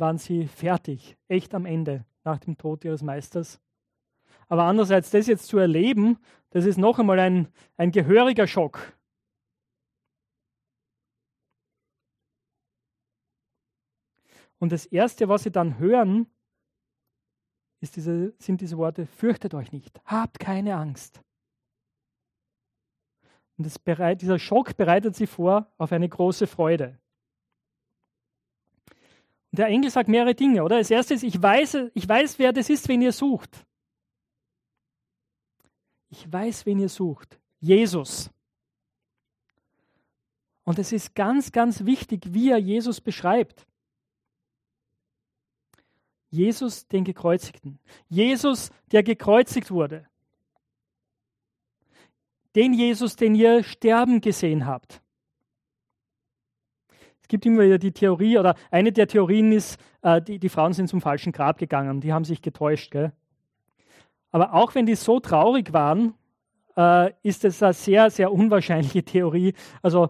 waren 0.02 0.18
sie 0.18 0.48
fertig, 0.48 1.16
echt 1.30 1.54
am 1.54 1.66
Ende 1.66 2.06
nach 2.26 2.40
dem 2.40 2.58
Tod 2.58 2.84
ihres 2.84 3.04
Meisters. 3.04 3.62
Aber 4.50 4.64
andererseits, 4.64 5.12
das 5.12 5.28
jetzt 5.28 5.48
zu 5.48 5.58
erleben, 5.60 6.18
das 6.50 6.66
ist 6.66 6.78
noch 6.78 7.00
einmal 7.00 7.20
ein, 7.20 7.48
ein 7.78 7.92
gehöriger 7.92 8.48
Schock. 8.48 8.98
Und 14.60 14.72
das 14.72 14.86
Erste, 14.86 15.30
was 15.30 15.44
sie 15.44 15.52
dann 15.52 15.80
hören, 15.80 16.28
diese, 17.80 18.34
sind 18.38 18.62
diese 18.62 18.78
Worte, 18.78 19.08
fürchtet 19.08 19.54
euch 19.54 19.72
nicht, 19.72 20.00
habt 20.06 20.40
keine 20.40 20.76
Angst. 20.76 21.24
Und 23.58 23.84
bereit, 23.84 24.22
dieser 24.22 24.40
Schock 24.40 24.78
bereitet 24.78 25.16
sie 25.16 25.28
vor 25.28 25.72
auf 25.78 25.92
eine 25.92 26.10
große 26.10 26.46
Freude. 26.46 27.01
Und 29.52 29.60
der 29.60 29.68
Engel 29.68 29.92
sagt 29.92 30.10
mehrere 30.10 30.34
Dinge, 30.34 30.64
oder? 30.64 30.78
Das 30.78 30.92
erste 30.92 31.14
ist, 31.14 31.24
ich 31.24 31.42
weiß, 31.42 31.78
ich 31.94 32.08
weiß, 32.08 32.40
wer 32.40 32.54
das 32.54 32.70
ist, 32.70 32.88
wen 32.88 33.02
ihr 33.02 33.12
sucht. 33.12 33.66
Ich 36.10 36.32
weiß, 36.32 36.66
wen 36.66 36.80
ihr 36.80 36.90
sucht. 36.90 37.40
Jesus. 37.60 38.30
Und 40.64 40.80
es 40.80 40.92
ist 40.92 41.16
ganz, 41.16 41.52
ganz 41.52 41.86
wichtig, 41.86 42.34
wie 42.34 42.50
er 42.50 42.58
Jesus 42.58 43.02
beschreibt. 43.02 43.66
Jesus, 46.30 46.88
den 46.88 47.04
Gekreuzigten. 47.04 47.80
Jesus, 48.08 48.72
der 48.92 49.04
gekreuzigt 49.04 49.70
wurde 49.70 50.08
den 52.56 52.74
Jesus, 52.74 53.16
den 53.16 53.36
ihr 53.36 53.64
sterben 53.64 54.22
gesehen 54.22 54.66
habt. 54.66 55.01
Gibt 57.32 57.46
immer 57.46 57.64
wieder 57.64 57.78
die 57.78 57.94
Theorie, 57.94 58.38
oder 58.38 58.56
eine 58.72 58.92
der 58.92 59.08
Theorien 59.08 59.54
ist, 59.54 59.80
äh, 60.02 60.22
die, 60.22 60.38
die 60.38 60.50
Frauen 60.50 60.74
sind 60.74 60.90
zum 60.90 61.00
falschen 61.00 61.32
Grab 61.32 61.58
gegangen, 61.60 62.02
die 62.02 62.12
haben 62.12 62.26
sich 62.26 62.42
getäuscht. 62.42 62.92
Gell? 62.92 63.14
Aber 64.32 64.54
auch 64.54 64.76
wenn 64.76 64.86
die 64.86 64.96
so 64.96 65.22
traurig 65.22 65.72
waren, 65.72 66.14
äh, 66.76 67.14
ist 67.24 67.46
es 67.46 67.64
eine 67.64 67.72
sehr, 67.72 68.10
sehr 68.10 68.34
unwahrscheinliche 68.34 69.04
Theorie. 69.04 69.54
Also, 69.82 70.10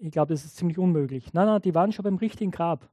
ich 0.00 0.10
glaube, 0.10 0.34
das 0.34 0.44
ist 0.44 0.56
ziemlich 0.56 0.78
unmöglich. 0.78 1.32
Nein, 1.32 1.46
nein, 1.46 1.62
die 1.62 1.76
waren 1.76 1.92
schon 1.92 2.02
beim 2.02 2.16
richtigen 2.16 2.50
Grab. 2.50 2.90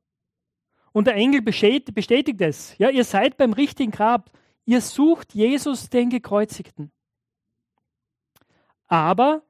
Und 0.92 1.08
der 1.08 1.16
Engel 1.16 1.42
bestätigt 1.42 2.40
es. 2.40 2.78
Ja, 2.78 2.92
ihr 2.92 3.04
seid 3.04 3.36
beim 3.36 3.54
richtigen 3.54 3.90
Grab. 3.90 4.30
Ihr 4.66 4.82
sucht 4.82 5.34
Jesus, 5.34 5.90
den 5.90 6.12
Gekreuzigten. 6.12 6.92
Aber 8.86 9.42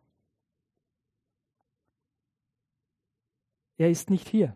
er 3.82 3.90
ist 3.90 4.12
nicht 4.12 4.30
hier. 4.30 4.56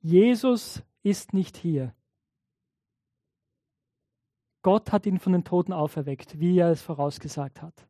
Jesus 0.00 0.82
ist 1.04 1.32
nicht 1.32 1.56
hier. 1.56 1.94
Gott 4.62 4.90
hat 4.90 5.06
ihn 5.06 5.20
von 5.20 5.32
den 5.32 5.44
Toten 5.44 5.72
auferweckt, 5.72 6.40
wie 6.40 6.58
er 6.58 6.70
es 6.70 6.82
vorausgesagt 6.82 7.62
hat. 7.62 7.86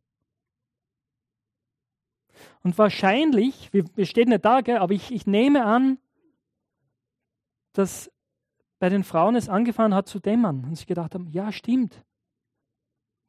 Und 2.62 2.76
wahrscheinlich, 2.76 3.72
wir, 3.72 3.86
stehen 4.04 4.28
nicht 4.28 4.44
da, 4.44 4.60
gell, 4.60 4.76
aber 4.76 4.92
ich, 4.92 5.10
ich 5.10 5.26
nehme 5.26 5.64
an, 5.64 5.98
dass 7.72 8.10
bei 8.78 8.90
den 8.90 9.04
Frauen 9.04 9.36
es 9.36 9.48
angefangen 9.48 9.94
hat 9.94 10.08
zu 10.08 10.18
dämmern 10.18 10.64
und 10.64 10.76
sie 10.76 10.86
gedacht 10.86 11.14
haben, 11.14 11.28
ja 11.28 11.52
stimmt, 11.52 12.04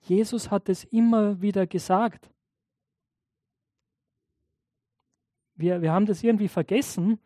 Jesus 0.01 0.51
hat 0.51 0.67
es 0.67 0.83
immer 0.83 1.41
wieder 1.41 1.65
gesagt. 1.65 2.29
Wir, 5.63 5.81
wir 5.81 5.93
haben 5.93 6.05
das 6.05 6.21
irgendwie 6.21 6.49
vergessen 6.49 7.19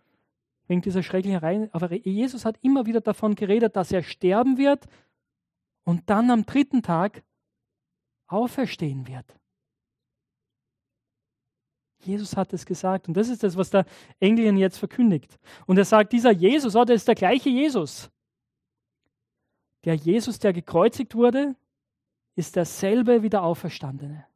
wegen 0.68 0.82
dieser 0.82 1.02
schrecklichen 1.02 1.40
Reihe. 1.40 1.70
Aber 1.72 1.92
Jesus 1.92 2.46
hat 2.46 2.60
immer 2.62 2.86
wieder 2.86 3.02
davon 3.02 3.34
geredet, 3.34 3.76
dass 3.76 3.92
er 3.92 4.04
sterben 4.04 4.60
wird 4.60 4.86
und 5.86 6.08
dann 6.12 6.30
am 6.30 6.46
dritten 6.46 6.84
Tag 6.84 7.24
auferstehen 8.28 9.08
wird. 9.08 9.26
Jesus 12.02 12.38
hat 12.38 12.54
es 12.54 12.68
gesagt. 12.68 13.08
Und 13.08 13.18
das 13.18 13.28
ist 13.28 13.42
das, 13.42 13.58
was 13.58 13.72
der 13.72 13.88
Engel 14.20 14.56
jetzt 14.58 14.78
verkündigt. 14.78 15.40
Und 15.66 15.80
er 15.80 15.86
sagt, 15.86 16.14
dieser 16.14 16.32
Jesus, 16.32 16.76
oh, 16.76 16.86
das 16.86 16.98
ist 16.98 17.08
der 17.08 17.16
gleiche 17.16 17.50
Jesus. 17.50 18.12
Der 19.84 19.96
Jesus, 19.96 20.38
der 20.38 20.54
gekreuzigt 20.54 21.16
wurde, 21.16 21.56
ist 22.36 22.56
derselbe 22.56 23.24
wie 23.24 23.30
der 23.30 23.42
Auferstandene. 23.42 24.28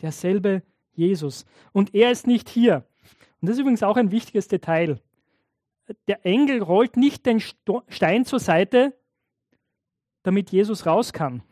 Derselbe 0.00 0.62
Jesus. 0.98 1.46
Und 1.72 1.94
er 1.94 2.10
ist 2.10 2.26
nicht 2.26 2.48
hier. 2.48 2.86
Und 3.40 3.48
das 3.48 3.56
ist 3.56 3.60
übrigens 3.60 3.82
auch 3.82 3.96
ein 3.96 4.10
wichtiges 4.10 4.48
Detail. 4.48 5.00
Der 6.06 6.26
Engel 6.26 6.62
rollt 6.62 6.96
nicht 6.96 7.24
den 7.24 7.40
Stein 7.40 8.24
zur 8.24 8.40
Seite, 8.40 8.94
damit 10.22 10.50
Jesus 10.50 10.84
raus 10.84 11.12
kann. 11.12 11.42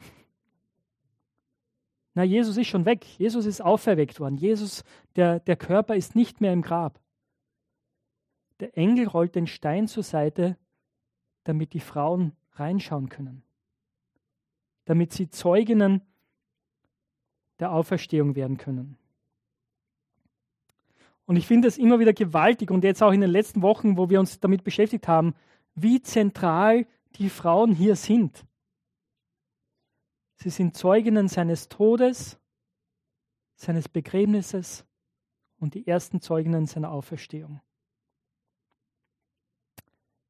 Na, 2.15 2.23
Jesus 2.23 2.57
ist 2.57 2.69
schon 2.69 2.85
weg. 2.85 3.07
Jesus 3.19 3.47
ist 3.47 3.63
auferweckt 3.63 4.21
worden. 4.21 4.37
Jesus, 4.37 4.85
der, 5.17 5.41
der 5.41 5.57
Körper 5.57 5.97
ist 5.97 6.17
nicht 6.17 6.41
mehr 6.41 6.53
im 6.53 6.63
Grab. 6.63 7.01
Der 8.61 8.77
Engel 8.77 9.07
rollt 9.07 9.35
den 9.35 9.47
Stein 9.47 9.87
zur 9.87 10.03
Seite, 10.03 10.59
damit 11.45 11.73
die 11.73 11.81
Frauen 11.81 12.33
reinschauen 12.53 13.09
können 13.09 13.47
damit 14.87 15.13
sie 15.13 15.29
Zeuginnen 15.29 16.01
der 17.59 17.73
Auferstehung 17.73 18.35
werden 18.35 18.57
können. 18.57 18.97
Und 21.27 21.37
ich 21.37 21.47
finde 21.47 21.69
es 21.69 21.77
immer 21.77 21.99
wieder 21.99 22.13
gewaltig 22.13 22.71
und 22.71 22.85
jetzt 22.85 23.03
auch 23.03 23.13
in 23.13 23.21
den 23.21 23.31
letzten 23.31 23.63
Wochen, 23.63 23.97
wo 23.97 24.09
wir 24.09 24.21
uns 24.21 24.41
damit 24.41 24.65
beschäftigt 24.65 25.09
haben, 25.09 25.35
wie 25.75 26.01
zentral 26.01 26.87
die 27.17 27.29
Frauen 27.29 27.75
hier 27.75 27.97
sind. 27.97 28.47
Sie 30.37 30.51
sind 30.51 30.77
Zeuginnen 30.77 31.29
seines 31.29 31.69
Todes, 31.69 32.39
seines 33.57 33.89
Begräbnisses 33.89 34.87
und 35.59 35.75
die 35.75 35.87
ersten 35.87 36.21
Zeuginnen 36.21 36.67
seiner 36.67 36.91
Auferstehung. 36.91 37.61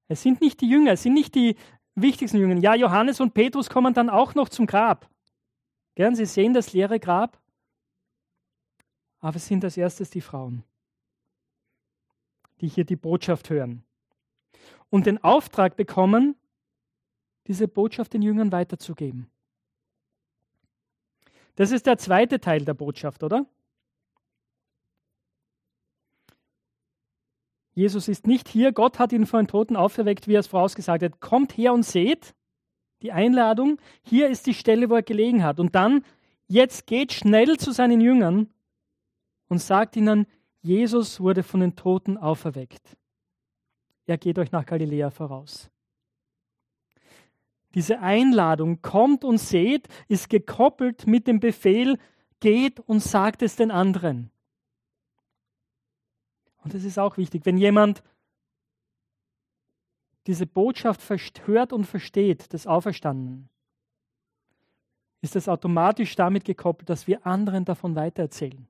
Es 0.09 0.23
sind 0.23 0.41
nicht 0.41 0.61
die 0.61 0.69
Jünger, 0.69 0.93
es 0.93 1.03
sind 1.03 1.15
nicht 1.15 1.35
die 1.35 1.57
wichtigsten 1.97 2.39
Jüngern. 2.39 2.61
Ja, 2.61 2.75
Johannes 2.75 3.21
und 3.21 3.35
Petrus 3.35 3.69
kommen 3.69 3.93
dann 3.93 4.09
auch 4.09 4.35
noch 4.35 4.49
zum 4.49 4.67
Grab. 4.67 5.11
Gern, 5.97 6.15
sie 6.15 6.27
sehen 6.27 6.55
das 6.55 6.73
leere 6.73 7.01
Grab, 7.01 7.41
aber 9.19 9.37
es 9.37 9.47
sind 9.47 9.65
als 9.65 9.77
erstes 9.77 10.11
die 10.11 10.21
Frauen, 10.21 10.63
die 12.61 12.69
hier 12.69 12.85
die 12.85 12.97
Botschaft 12.97 13.51
hören 13.51 13.85
und 14.91 15.07
den 15.07 15.23
Auftrag 15.23 15.77
bekommen, 15.77 16.37
diese 17.47 17.69
Botschaft 17.69 18.13
den 18.13 18.23
Jüngern 18.23 18.53
weiterzugeben. 18.53 19.31
Das 21.55 21.71
ist 21.71 21.87
der 21.87 21.99
zweite 21.99 22.41
Teil 22.41 22.65
der 22.65 22.75
Botschaft, 22.75 23.23
oder? 23.23 23.47
Jesus 27.73 28.09
ist 28.09 28.27
nicht 28.27 28.49
hier, 28.49 28.73
Gott 28.73 28.99
hat 28.99 29.13
ihn 29.13 29.27
von 29.27 29.41
den 29.41 29.49
Toten 29.49 29.77
auferweckt, 29.77 30.29
wie 30.29 30.35
er 30.35 30.41
es 30.41 30.47
vorausgesagt 30.47 31.03
hat. 31.03 31.21
Kommt 31.21 31.57
her 31.57 31.75
und 31.75 31.83
seht 31.83 32.35
die 33.03 33.13
Einladung, 33.13 33.79
hier 34.03 34.29
ist 34.29 34.47
die 34.47 34.55
Stelle, 34.55 34.89
wo 34.89 34.95
er 34.95 35.03
gelegen 35.03 35.45
hat. 35.45 35.61
Und 35.61 35.75
dann, 35.75 36.03
jetzt 36.49 36.87
geht 36.87 37.13
schnell 37.13 37.59
zu 37.59 37.73
seinen 37.73 38.01
Jüngern 38.01 38.49
und 39.49 39.59
sagt 39.59 39.97
ihnen, 39.97 40.27
Jesus 40.67 41.21
wurde 41.21 41.45
von 41.45 41.61
den 41.61 41.77
Toten 41.77 42.19
auferweckt. 42.19 42.97
Er 44.05 44.19
geht 44.19 44.37
euch 44.37 44.51
nach 44.51 44.67
Galiläa 44.67 45.11
voraus. 45.11 45.71
Diese 47.75 48.01
Einladung, 48.01 48.83
kommt 48.83 49.23
und 49.23 49.39
seht, 49.39 49.87
ist 50.09 50.29
gekoppelt 50.29 51.07
mit 51.07 51.29
dem 51.29 51.39
Befehl, 51.39 51.99
geht 52.41 52.81
und 52.81 53.01
sagt 53.01 53.43
es 53.43 53.55
den 53.55 53.71
anderen. 53.71 54.33
Und 56.65 56.75
das 56.75 56.83
ist 56.83 56.99
auch 56.99 57.17
wichtig. 57.17 57.47
Wenn 57.47 57.59
jemand 57.59 58.03
diese 60.27 60.47
Botschaft 60.47 61.01
hört 61.47 61.73
und 61.73 61.85
versteht, 61.85 62.53
des 62.53 62.67
Auferstandenen, 62.67 63.49
ist 65.21 65.37
das 65.37 65.49
automatisch 65.49 66.17
damit 66.17 66.45
gekoppelt, 66.45 66.91
dass 66.91 67.07
wir 67.07 67.25
anderen 67.25 67.65
davon 67.65 67.95
weitererzählen. 67.95 68.67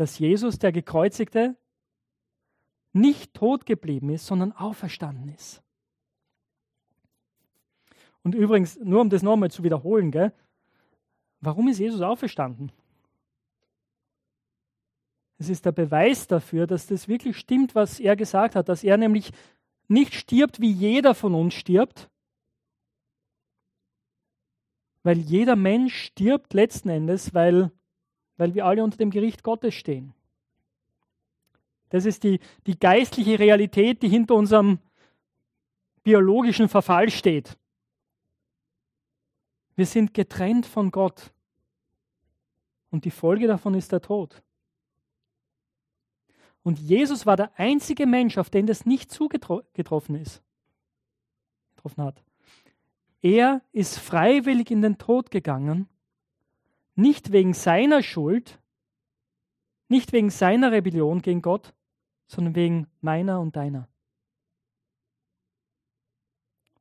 Dass 0.00 0.18
Jesus, 0.18 0.58
der 0.58 0.72
Gekreuzigte, 0.72 1.58
nicht 2.94 3.34
tot 3.34 3.66
geblieben 3.66 4.08
ist, 4.08 4.26
sondern 4.26 4.52
auferstanden 4.52 5.28
ist. 5.28 5.62
Und 8.22 8.34
übrigens, 8.34 8.78
nur 8.78 9.02
um 9.02 9.10
das 9.10 9.22
nochmal 9.22 9.50
zu 9.50 9.62
wiederholen, 9.62 10.10
gell, 10.10 10.32
warum 11.42 11.68
ist 11.68 11.80
Jesus 11.80 12.00
auferstanden? 12.00 12.72
Es 15.36 15.50
ist 15.50 15.66
der 15.66 15.72
Beweis 15.72 16.26
dafür, 16.26 16.66
dass 16.66 16.86
das 16.86 17.06
wirklich 17.06 17.36
stimmt, 17.36 17.74
was 17.74 18.00
er 18.00 18.16
gesagt 18.16 18.56
hat, 18.56 18.70
dass 18.70 18.82
er 18.82 18.96
nämlich 18.96 19.32
nicht 19.86 20.14
stirbt, 20.14 20.62
wie 20.62 20.72
jeder 20.72 21.14
von 21.14 21.34
uns 21.34 21.52
stirbt, 21.52 22.08
weil 25.02 25.18
jeder 25.18 25.56
Mensch 25.56 25.94
stirbt 25.94 26.54
letzten 26.54 26.88
Endes, 26.88 27.34
weil, 27.34 27.70
weil 28.40 28.54
wir 28.54 28.64
alle 28.64 28.82
unter 28.82 28.96
dem 28.96 29.10
Gericht 29.10 29.42
Gottes 29.42 29.74
stehen. 29.74 30.14
Das 31.90 32.06
ist 32.06 32.22
die, 32.24 32.40
die 32.66 32.78
geistliche 32.78 33.38
Realität, 33.38 34.02
die 34.02 34.08
hinter 34.08 34.34
unserem 34.34 34.78
biologischen 36.02 36.66
Verfall 36.70 37.10
steht. 37.10 37.58
Wir 39.76 39.84
sind 39.84 40.14
getrennt 40.14 40.64
von 40.64 40.90
Gott. 40.90 41.34
Und 42.90 43.04
die 43.04 43.10
Folge 43.10 43.46
davon 43.46 43.74
ist 43.74 43.92
der 43.92 44.00
Tod. 44.00 44.42
Und 46.62 46.78
Jesus 46.78 47.26
war 47.26 47.36
der 47.36 47.52
einzige 47.58 48.06
Mensch, 48.06 48.38
auf 48.38 48.48
den 48.48 48.66
das 48.66 48.86
nicht 48.86 49.12
zugetroffen 49.12 50.14
ist, 50.14 50.42
getroffen 51.74 52.04
hat. 52.04 52.24
Er 53.20 53.60
ist 53.72 53.98
freiwillig 53.98 54.70
in 54.70 54.80
den 54.80 54.96
Tod 54.96 55.30
gegangen, 55.30 55.90
nicht 57.00 57.32
wegen 57.32 57.54
seiner 57.54 58.02
Schuld, 58.02 58.60
nicht 59.88 60.12
wegen 60.12 60.30
seiner 60.30 60.70
Rebellion 60.70 61.22
gegen 61.22 61.42
Gott, 61.42 61.74
sondern 62.26 62.54
wegen 62.54 62.86
meiner 63.00 63.40
und 63.40 63.56
deiner. 63.56 63.88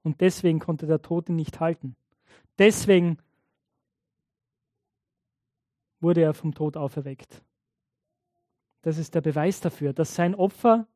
Und 0.03 0.21
deswegen 0.21 0.59
konnte 0.59 0.88
der 0.88 1.01
Tod 1.01 1.29
ihn 1.29 1.35
nicht 1.35 1.59
halten. 1.59 1.95
Deswegen 2.57 3.17
wurde 5.99 6.21
er 6.21 6.33
vom 6.33 6.53
Tod 6.53 6.77
auferweckt. 6.77 7.43
Das 8.81 8.97
ist 8.97 9.15
der 9.15 9.21
Beweis 9.21 9.59
dafür, 9.59 9.93
dass 9.93 10.15
sein 10.15 10.35
Opfer 10.35 10.88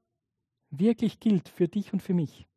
wirklich 0.70 1.20
gilt 1.20 1.50
für 1.50 1.68
dich 1.68 1.94
und 1.94 2.02
für 2.02 2.14
mich. 2.14 2.48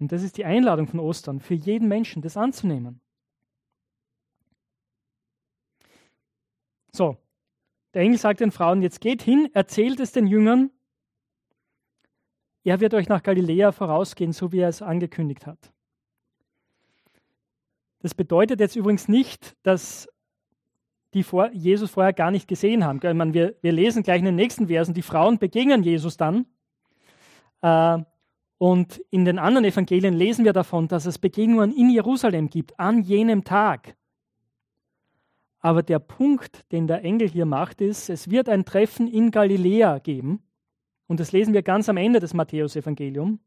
Und 0.00 0.10
das 0.12 0.22
ist 0.22 0.38
die 0.38 0.44
Einladung 0.44 0.88
von 0.88 0.98
Ostern, 0.98 1.40
für 1.40 1.54
jeden 1.54 1.86
Menschen 1.86 2.22
das 2.22 2.36
anzunehmen. 2.36 3.00
So, 6.90 7.18
der 7.94 8.02
Engel 8.02 8.18
sagt 8.18 8.40
den 8.40 8.50
Frauen, 8.50 8.82
jetzt 8.82 9.00
geht 9.00 9.22
hin, 9.22 9.48
erzählt 9.52 10.00
es 10.00 10.12
den 10.12 10.26
Jüngern, 10.26 10.70
er 12.62 12.80
wird 12.80 12.94
euch 12.94 13.08
nach 13.08 13.22
Galiläa 13.22 13.72
vorausgehen, 13.72 14.32
so 14.32 14.52
wie 14.52 14.58
er 14.58 14.68
es 14.68 14.82
angekündigt 14.82 15.46
hat. 15.46 15.72
Das 18.00 18.14
bedeutet 18.14 18.60
jetzt 18.60 18.76
übrigens 18.76 19.08
nicht, 19.08 19.56
dass 19.62 20.08
die 21.14 21.22
vor, 21.22 21.50
Jesus 21.52 21.90
vorher 21.90 22.12
gar 22.12 22.30
nicht 22.30 22.48
gesehen 22.48 22.84
haben. 22.84 23.00
Meine, 23.16 23.34
wir, 23.34 23.56
wir 23.62 23.72
lesen 23.72 24.02
gleich 24.02 24.20
in 24.20 24.26
den 24.26 24.36
nächsten 24.36 24.68
Versen, 24.68 24.94
die 24.94 25.02
Frauen 25.02 25.38
begegnen 25.38 25.82
Jesus 25.82 26.16
dann. 26.16 26.46
Äh, 27.62 28.02
und 28.60 29.02
in 29.08 29.24
den 29.24 29.38
anderen 29.38 29.64
Evangelien 29.64 30.12
lesen 30.12 30.44
wir 30.44 30.52
davon, 30.52 30.86
dass 30.86 31.06
es 31.06 31.18
Begegnungen 31.18 31.74
in 31.74 31.88
Jerusalem 31.88 32.50
gibt, 32.50 32.78
an 32.78 33.00
jenem 33.00 33.42
Tag. 33.42 33.96
Aber 35.60 35.82
der 35.82 35.98
Punkt, 35.98 36.70
den 36.70 36.86
der 36.86 37.02
Engel 37.02 37.26
hier 37.26 37.46
macht, 37.46 37.80
ist, 37.80 38.10
es 38.10 38.28
wird 38.28 38.50
ein 38.50 38.66
Treffen 38.66 39.08
in 39.08 39.30
Galiläa 39.30 39.98
geben. 39.98 40.42
Und 41.06 41.20
das 41.20 41.32
lesen 41.32 41.54
wir 41.54 41.62
ganz 41.62 41.88
am 41.88 41.96
Ende 41.96 42.20
des 42.20 42.34
Matthäusevangeliums. 42.34 43.40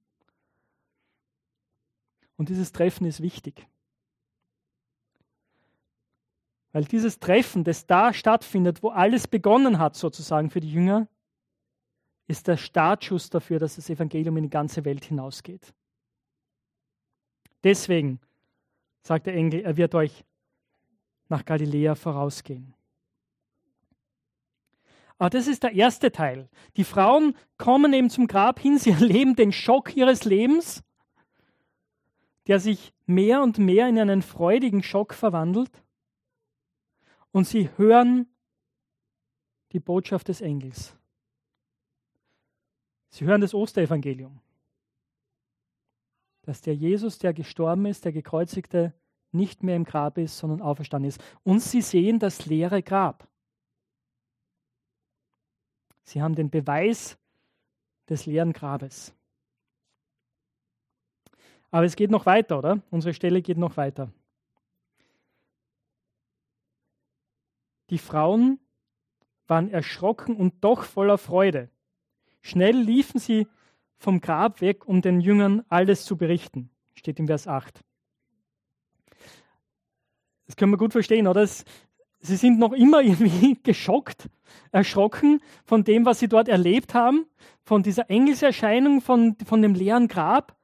Und 2.36 2.50
dieses 2.50 2.72
Treffen 2.72 3.06
ist 3.06 3.22
wichtig. 3.22 3.68
Weil 6.72 6.86
dieses 6.86 7.20
Treffen, 7.20 7.64
das 7.64 7.86
da 7.86 8.14
stattfindet, 8.14 8.82
wo 8.82 8.90
alles 8.90 9.28
begonnen 9.28 9.78
hat, 9.78 9.96
sozusagen 9.96 10.50
für 10.50 10.60
die 10.60 10.72
Jünger, 10.72 11.08
ist 12.28 12.48
der 12.48 12.58
Startschuss 12.58 13.30
dafür, 13.30 13.60
dass 13.60 13.76
das 13.76 13.90
Evangelium 13.90 14.38
in 14.38 14.44
die 14.44 14.50
ganze 14.50 14.86
Welt 14.86 15.06
hinausgeht. 15.06 15.74
Deswegen 17.64 18.20
sagt 19.02 19.28
der 19.28 19.36
Engel, 19.36 19.62
er 19.62 19.78
wird 19.78 19.96
euch 19.96 20.24
nach 21.30 21.46
Galiläa 21.46 21.96
vorausgehen. 21.96 22.74
Aber 25.18 25.30
das 25.30 25.48
ist 25.48 25.64
der 25.64 25.74
erste 25.74 26.12
Teil. 26.12 26.50
Die 26.76 26.84
Frauen 26.84 27.36
kommen 27.58 27.94
eben 27.94 28.10
zum 28.10 28.28
Grab 28.28 28.60
hin, 28.60 28.78
sie 28.78 28.92
erleben 29.00 29.36
den 29.36 29.52
Schock 29.52 29.96
ihres 29.96 30.26
Lebens, 30.26 30.84
der 32.48 32.60
sich 32.60 32.94
mehr 33.06 33.42
und 33.42 33.58
mehr 33.58 33.88
in 33.88 33.98
einen 34.00 34.22
freudigen 34.22 34.84
Schock 34.84 35.14
verwandelt 35.14 35.84
und 37.32 37.48
sie 37.48 37.70
hören 37.78 38.28
die 39.72 39.80
Botschaft 39.80 40.28
des 40.28 40.42
Engels. 40.42 40.96
Sie 43.14 43.26
hören 43.26 43.42
das 43.42 43.54
Osterevangelium, 43.54 44.40
dass 46.42 46.62
der 46.62 46.74
Jesus, 46.74 47.20
der 47.20 47.32
gestorben 47.32 47.86
ist, 47.86 48.06
der 48.06 48.12
gekreuzigte, 48.12 48.92
nicht 49.32 49.62
mehr 49.62 49.76
im 49.76 49.84
Grab 49.84 50.18
ist, 50.18 50.40
sondern 50.40 50.64
auferstanden 50.64 51.10
ist. 51.10 51.24
Und 51.44 51.60
sie 51.60 51.82
sehen 51.82 52.18
das 52.18 52.48
leere 52.48 52.82
Grab. 52.82 53.28
Sie 56.06 56.24
haben 56.24 56.34
den 56.34 56.50
Beweis 56.50 57.16
des 58.10 58.26
leeren 58.26 58.52
Grabes. 58.52 59.14
Aber 61.70 61.86
es 61.86 61.96
geht 61.96 62.10
noch 62.10 62.26
weiter, 62.26 62.58
oder? 62.58 62.82
Unsere 62.90 63.14
Stelle 63.14 63.44
geht 63.44 63.60
noch 63.60 63.78
weiter. 63.78 64.12
Die 67.92 68.00
Frauen 68.00 68.60
waren 69.46 69.70
erschrocken 69.70 70.36
und 70.36 70.64
doch 70.64 70.84
voller 70.84 71.20
Freude. 71.20 71.70
Schnell 72.44 72.78
liefen 72.78 73.20
sie 73.20 73.48
vom 73.98 74.22
Grab 74.22 74.62
weg, 74.62 74.86
um 74.86 75.02
den 75.02 75.22
Jüngern 75.22 75.64
alles 75.70 76.06
zu 76.06 76.18
berichten. 76.18 76.70
Steht 76.94 77.18
im 77.18 77.26
Vers 77.26 77.48
8. 77.48 77.80
Das 80.46 80.56
können 80.56 80.72
wir 80.72 80.78
gut 80.78 80.92
verstehen, 80.92 81.26
oder? 81.26 81.48
sie 81.48 82.36
sind 82.36 82.60
noch 82.60 82.74
immer 82.74 83.02
irgendwie 83.02 83.58
geschockt, 83.64 84.30
erschrocken 84.72 85.42
von 85.64 85.84
dem, 85.84 86.06
was 86.06 86.20
sie 86.20 86.28
dort 86.28 86.50
erlebt 86.50 86.94
haben, 86.94 87.26
von 87.64 87.82
dieser 87.82 88.10
Engelserscheinung, 88.10 89.02
von, 89.02 89.38
von 89.46 89.62
dem 89.62 89.74
leeren 89.74 90.08
Grab. 90.08 90.58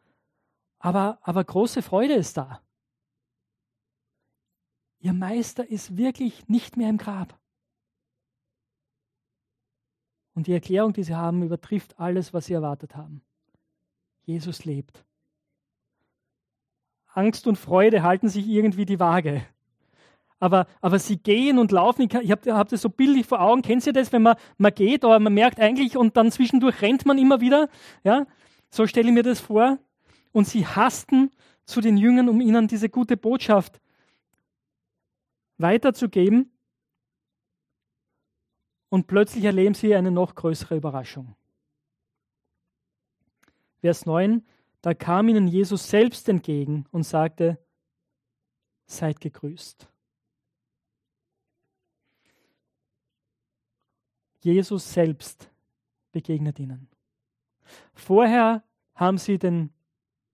Aber, 0.80 1.20
aber 1.22 1.44
große 1.44 1.82
Freude 1.82 2.14
ist 2.14 2.38
da. 2.38 2.62
Ihr 5.00 5.14
Meister 5.14 5.66
ist 5.66 5.96
wirklich 5.96 6.48
nicht 6.50 6.76
mehr 6.76 6.90
im 6.90 6.98
Grab. 6.98 7.39
Und 10.40 10.48
die 10.48 10.54
Erklärung, 10.54 10.94
die 10.94 11.04
sie 11.04 11.16
haben, 11.16 11.44
übertrifft 11.44 12.00
alles, 12.00 12.34
was 12.34 12.46
sie 12.46 12.54
erwartet 12.54 12.96
haben. 12.96 13.22
Jesus 14.24 14.64
lebt. 14.64 15.04
Angst 17.08 17.46
und 17.46 17.58
Freude 17.58 18.04
halten 18.04 18.30
sich 18.30 18.48
irgendwie 18.48 18.86
die 18.86 19.02
Waage. 19.02 19.46
Aber, 20.40 20.68
aber 20.80 20.98
sie 20.98 21.18
gehen 21.18 21.60
und 21.60 21.74
laufen. 21.74 22.04
Ich 22.04 22.32
habe 22.32 22.56
hab 22.56 22.70
das 22.70 22.82
so 22.82 22.88
bildlich 22.88 23.26
vor 23.26 23.42
Augen. 23.42 23.64
Kennt 23.64 23.86
ihr 23.86 23.92
das, 23.92 24.14
wenn 24.14 24.22
man, 24.22 24.38
man 24.58 24.74
geht, 24.74 25.04
aber 25.04 25.20
man 25.20 25.34
merkt 25.34 25.60
eigentlich 25.60 25.98
und 25.98 26.16
dann 26.16 26.32
zwischendurch 26.32 26.82
rennt 26.82 27.06
man 27.06 27.18
immer 27.18 27.42
wieder? 27.42 27.68
Ja? 28.06 28.26
So 28.70 28.88
stelle 28.88 29.10
ich 29.10 29.14
mir 29.14 29.24
das 29.24 29.42
vor. 29.42 29.78
Und 30.32 30.48
sie 30.48 30.66
hasten 30.66 31.32
zu 31.66 31.82
den 31.82 31.98
Jüngern, 31.98 32.30
um 32.30 32.40
ihnen 32.40 32.70
diese 32.70 32.88
gute 32.88 33.18
Botschaft 33.18 33.82
weiterzugeben. 35.58 36.50
Und 38.90 39.08
plötzlich 39.08 39.44
erleben 39.44 39.76
sie 39.76 39.96
eine 39.96 40.12
noch 40.12 40.36
größere 40.36 40.76
Überraschung. 40.76 41.36
Vers 43.82 44.06
9, 44.06 44.46
da 44.82 44.94
kam 44.94 45.30
ihnen 45.30 45.48
Jesus 45.48 45.90
selbst 45.90 46.28
entgegen 46.28 46.86
und 46.92 47.04
sagte, 47.04 47.58
seid 48.86 49.22
gegrüßt. 49.22 49.88
Jesus 54.42 54.94
selbst 54.94 55.50
begegnet 56.12 56.60
ihnen. 56.60 56.88
Vorher 57.94 58.64
haben 58.96 59.18
sie 59.18 59.38
den 59.38 59.72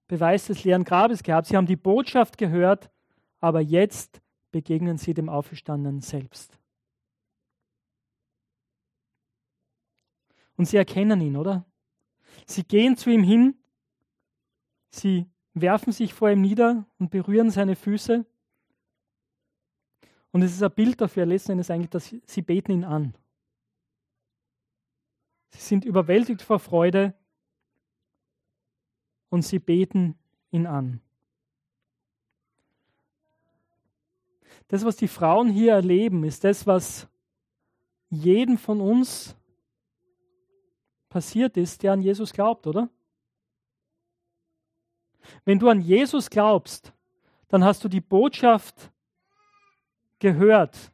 Beweis 0.07 0.45
des 0.45 0.63
leeren 0.63 0.83
Grabes 0.83 1.23
gehabt, 1.23 1.47
sie 1.47 1.57
haben 1.57 1.65
die 1.65 1.75
Botschaft 1.75 2.37
gehört, 2.37 2.91
aber 3.39 3.61
jetzt 3.61 4.21
begegnen 4.51 4.97
sie 4.97 5.13
dem 5.13 5.27
Auferstandenen 5.27 6.01
selbst. 6.01 6.59
Und 10.57 10.65
sie 10.65 10.77
erkennen 10.77 11.21
ihn, 11.21 11.35
oder? 11.35 11.65
Sie 12.45 12.63
gehen 12.63 12.97
zu 12.97 13.09
ihm 13.09 13.23
hin, 13.23 13.55
sie 14.89 15.25
werfen 15.53 15.91
sich 15.91 16.13
vor 16.13 16.29
ihm 16.29 16.41
nieder 16.41 16.85
und 16.99 17.11
berühren 17.11 17.49
seine 17.49 17.75
Füße. 17.75 18.25
Und 20.31 20.41
es 20.41 20.53
ist 20.53 20.63
ein 20.63 20.71
Bild 20.71 20.99
dafür, 20.99 21.25
letzten 21.25 21.53
Endes 21.53 21.71
eigentlich, 21.71 21.89
dass 21.89 22.13
sie 22.25 22.41
beten 22.41 22.71
ihn 22.71 22.83
an. 22.83 23.15
Sie 25.49 25.61
sind 25.61 25.85
überwältigt 25.85 26.41
vor 26.41 26.59
Freude 26.59 27.13
und 29.29 29.43
sie 29.43 29.59
beten 29.59 30.17
ihn 30.51 30.67
an. 30.67 31.01
Das, 34.67 34.83
was 34.83 34.97
die 34.97 35.07
Frauen 35.07 35.49
hier 35.49 35.73
erleben, 35.73 36.23
ist 36.23 36.43
das, 36.43 36.67
was 36.67 37.07
jedem 38.09 38.57
von 38.57 38.81
uns 38.81 39.37
passiert 41.15 41.55
ist, 41.55 41.81
der 41.81 41.93
an 41.93 42.01
Jesus 42.01 42.33
glaubt, 42.33 42.67
oder? 42.67 42.89
Wenn 45.45 45.59
du 45.59 45.69
an 45.69 45.79
Jesus 45.79 46.29
glaubst, 46.29 46.91
dann 47.47 47.63
hast 47.63 47.85
du 47.85 47.87
die 47.87 48.01
Botschaft 48.01 48.91
gehört. 50.19 50.91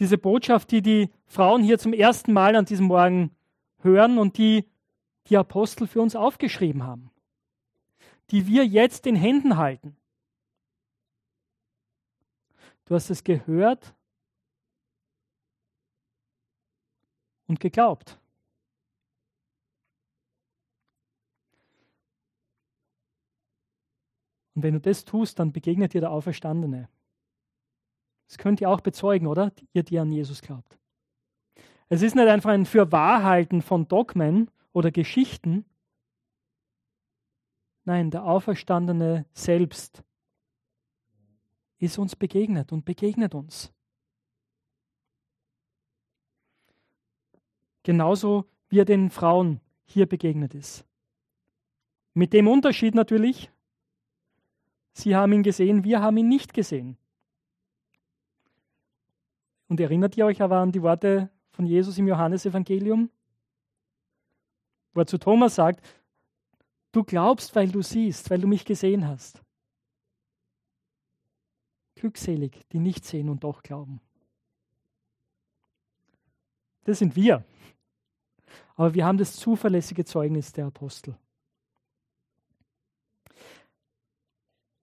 Diese 0.00 0.18
Botschaft, 0.18 0.72
die 0.72 0.82
die 0.82 1.10
Frauen 1.26 1.62
hier 1.62 1.78
zum 1.78 1.92
ersten 1.92 2.32
Mal 2.32 2.56
an 2.56 2.64
diesem 2.64 2.86
Morgen 2.86 3.30
hören 3.78 4.18
und 4.18 4.38
die 4.38 4.68
die 5.28 5.36
Apostel 5.36 5.86
für 5.86 6.00
uns 6.00 6.16
aufgeschrieben 6.16 6.82
haben, 6.82 7.12
die 8.32 8.48
wir 8.48 8.66
jetzt 8.66 9.06
in 9.06 9.14
Händen 9.14 9.56
halten. 9.56 9.96
Du 12.86 12.96
hast 12.96 13.08
es 13.08 13.22
gehört 13.22 13.94
und 17.46 17.60
geglaubt. 17.60 18.18
Und 24.58 24.64
wenn 24.64 24.74
du 24.74 24.80
das 24.80 25.04
tust, 25.04 25.38
dann 25.38 25.52
begegnet 25.52 25.94
dir 25.94 26.00
der 26.00 26.10
Auferstandene. 26.10 26.88
Das 28.26 28.38
könnt 28.38 28.60
ihr 28.60 28.68
auch 28.68 28.80
bezeugen, 28.80 29.28
oder? 29.28 29.52
Ihr, 29.72 29.84
die 29.84 30.00
an 30.00 30.10
Jesus 30.10 30.42
glaubt. 30.42 30.76
Es 31.88 32.02
ist 32.02 32.16
nicht 32.16 32.26
einfach 32.26 32.50
ein 32.50 32.66
Fürwahrhalten 32.66 33.62
von 33.62 33.86
Dogmen 33.86 34.50
oder 34.72 34.90
Geschichten. 34.90 35.64
Nein, 37.84 38.10
der 38.10 38.24
Auferstandene 38.24 39.26
selbst 39.32 40.02
ist 41.78 41.96
uns 41.96 42.16
begegnet 42.16 42.72
und 42.72 42.84
begegnet 42.84 43.36
uns. 43.36 43.72
Genauso 47.84 48.46
wie 48.70 48.80
er 48.80 48.84
den 48.84 49.10
Frauen 49.10 49.60
hier 49.84 50.06
begegnet 50.06 50.52
ist. 50.56 50.84
Mit 52.12 52.32
dem 52.32 52.48
Unterschied 52.48 52.96
natürlich, 52.96 53.52
sie 54.98 55.16
haben 55.16 55.32
ihn 55.32 55.42
gesehen, 55.42 55.84
wir 55.84 56.00
haben 56.00 56.16
ihn 56.16 56.28
nicht 56.28 56.52
gesehen. 56.54 56.96
Und 59.68 59.80
erinnert 59.80 60.16
ihr 60.16 60.26
euch 60.26 60.42
aber 60.42 60.58
an 60.58 60.72
die 60.72 60.82
Worte 60.82 61.30
von 61.50 61.66
Jesus 61.66 61.98
im 61.98 62.08
Johannesevangelium, 62.08 63.10
wo 64.94 65.00
er 65.00 65.06
zu 65.06 65.18
Thomas 65.18 65.54
sagt, 65.54 65.84
du 66.92 67.04
glaubst, 67.04 67.54
weil 67.54 67.68
du 67.68 67.82
siehst, 67.82 68.30
weil 68.30 68.40
du 68.40 68.46
mich 68.46 68.64
gesehen 68.64 69.06
hast. 69.06 69.42
Glückselig, 71.96 72.66
die 72.72 72.78
nicht 72.78 73.04
sehen 73.04 73.28
und 73.28 73.44
doch 73.44 73.62
glauben. 73.62 74.00
Das 76.84 77.00
sind 77.00 77.16
wir. 77.16 77.44
Aber 78.76 78.94
wir 78.94 79.04
haben 79.04 79.18
das 79.18 79.36
zuverlässige 79.36 80.04
Zeugnis 80.04 80.52
der 80.52 80.66
Apostel. 80.66 81.18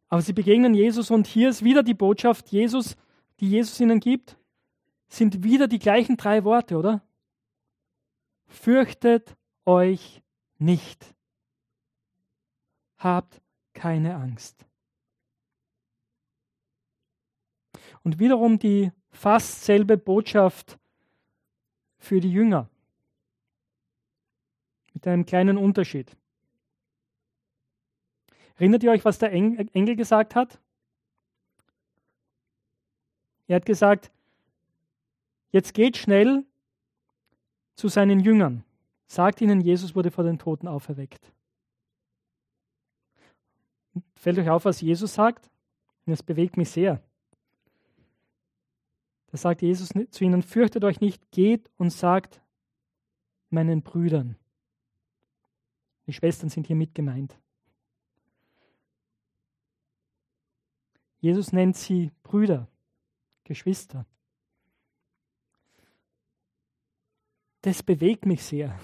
Aber 0.10 0.22
sie 0.22 0.34
begegnen 0.34 0.74
Jesus 0.74 1.12
und 1.12 1.28
hier 1.28 1.50
ist 1.50 1.64
wieder 1.64 1.84
die 1.84 1.94
Botschaft, 1.94 2.50
Jesus, 2.50 2.96
die 3.40 3.50
Jesus 3.50 3.80
ihnen 3.80 4.00
gibt 4.00 4.38
sind 5.08 5.44
wieder 5.44 5.68
die 5.68 5.80
gleichen 5.80 6.18
drei 6.18 6.44
Worte, 6.44 6.78
oder? 6.78 7.02
Fürchtet 8.48 9.36
euch 9.66 10.22
nicht. 10.58 11.16
Habt 12.98 13.42
keine 13.74 14.16
Angst. 14.16 14.66
Und 18.04 18.20
wiederum 18.20 18.60
die 18.60 18.92
fast 19.10 19.66
selbe 19.66 19.98
Botschaft 19.98 20.78
für 21.98 22.20
die 22.20 22.32
Jünger. 22.32 22.70
Mit 24.94 25.08
einem 25.08 25.26
kleinen 25.26 25.58
Unterschied. 25.58 26.16
Erinnert 28.58 28.84
ihr 28.84 28.92
euch, 28.92 29.06
was 29.06 29.20
der 29.20 29.32
Engel 29.32 29.96
gesagt 29.96 30.36
hat? 30.36 30.60
Er 33.48 33.58
hat 33.58 33.66
gesagt, 33.66 34.12
Jetzt 35.56 35.74
geht 35.74 35.96
schnell 35.96 36.44
zu 37.76 37.88
seinen 37.88 38.20
Jüngern. 38.20 38.66
Sagt 39.08 39.40
ihnen, 39.40 39.62
Jesus 39.62 39.96
wurde 39.96 40.12
vor 40.12 40.26
den 40.26 40.38
Toten 40.38 40.68
auferweckt. 40.68 41.32
Fällt 44.18 44.38
euch 44.38 44.50
auf, 44.50 44.66
was 44.66 44.82
Jesus 44.82 45.14
sagt? 45.14 45.50
Es 46.08 46.22
bewegt 46.22 46.58
mich 46.58 46.72
sehr. 46.72 47.02
Da 49.28 49.38
sagt 49.38 49.62
Jesus 49.62 49.92
zu 50.10 50.26
ihnen, 50.26 50.44
fürchtet 50.44 50.84
euch 50.84 51.00
nicht, 51.00 51.32
geht 51.32 51.72
und 51.78 51.90
sagt 51.90 52.42
meinen 53.50 53.82
Brüdern. 53.82 54.36
Die 56.06 56.12
Schwestern 56.12 56.50
sind 56.50 56.68
hier 56.68 56.76
mit 56.76 56.94
gemeint. 56.94 57.40
Jesus 61.26 61.52
nennt 61.52 61.76
sie 61.76 62.12
Brüder, 62.24 62.68
Geschwister. 63.44 64.06
das 67.66 67.82
bewegt 67.82 68.28
mich 68.28 68.44
sehr. 68.44 68.80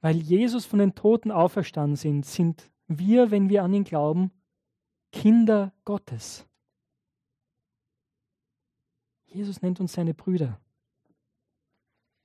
Weil 0.00 0.16
Jesus 0.18 0.64
von 0.64 0.78
den 0.78 0.94
Toten 0.94 1.32
auferstanden 1.32 1.96
sind, 1.96 2.24
sind 2.24 2.70
wir, 2.86 3.32
wenn 3.32 3.48
wir 3.48 3.64
an 3.64 3.74
ihn 3.74 3.82
glauben, 3.82 4.30
Kinder 5.10 5.72
Gottes. 5.84 6.46
Jesus 9.26 9.62
nennt 9.62 9.80
uns 9.80 9.94
seine 9.94 10.14
Brüder. 10.14 10.60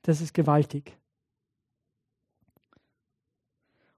Das 0.04 0.21
ist 0.21 0.36
gewaltig. 0.36 0.95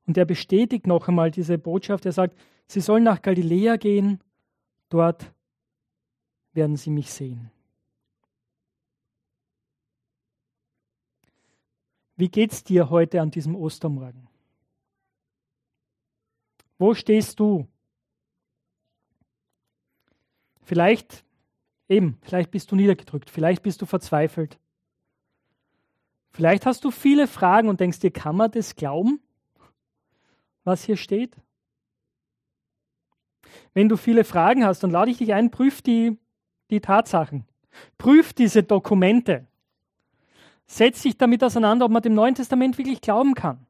Und 0.07 0.17
er 0.17 0.25
bestätigt 0.25 0.87
noch 0.87 1.09
einmal 1.09 1.29
diese 1.29 1.57
Botschaft. 1.57 2.05
Er 2.05 2.13
sagt, 2.13 2.39
sie 2.67 2.79
sollen 2.79 3.03
nach 3.03 3.21
Galiläa 3.21 3.75
gehen, 3.75 4.21
dort 4.89 5.31
werden 6.53 6.75
sie 6.75 6.89
mich 6.89 7.11
sehen. 7.11 7.51
Wie 12.15 12.29
geht's 12.29 12.63
dir 12.63 12.89
heute 12.89 13.21
an 13.21 13.31
diesem 13.31 13.55
Ostermorgen? 13.55 14.27
Wo 16.77 16.93
stehst 16.93 17.39
du? 17.39 17.67
Vielleicht 20.63 21.23
eben, 21.87 22.17
vielleicht 22.21 22.51
bist 22.51 22.71
du 22.71 22.75
niedergedrückt, 22.75 23.29
vielleicht 23.29 23.63
bist 23.63 23.81
du 23.81 23.85
verzweifelt. 23.85 24.59
Vielleicht 26.31 26.65
hast 26.65 26.83
du 26.83 26.91
viele 26.91 27.27
Fragen 27.27 27.69
und 27.69 27.79
denkst 27.79 27.99
dir, 27.99 28.11
kann 28.11 28.35
man 28.35 28.51
das 28.51 28.75
glauben, 28.75 29.19
was 30.63 30.83
hier 30.83 30.97
steht? 30.97 31.35
Wenn 33.73 33.89
du 33.89 33.97
viele 33.97 34.23
Fragen 34.23 34.65
hast, 34.65 34.83
dann 34.83 34.91
lade 34.91 35.11
ich 35.11 35.17
dich 35.17 35.33
ein, 35.33 35.51
prüf 35.51 35.81
die, 35.81 36.17
die 36.69 36.79
Tatsachen. 36.79 37.45
Prüf 37.97 38.33
diese 38.33 38.63
Dokumente. 38.63 39.47
Setz 40.67 41.01
dich 41.01 41.17
damit 41.17 41.43
auseinander, 41.43 41.85
ob 41.85 41.91
man 41.91 42.01
dem 42.01 42.13
Neuen 42.13 42.35
Testament 42.35 42.77
wirklich 42.77 43.01
glauben 43.01 43.33
kann. 43.33 43.65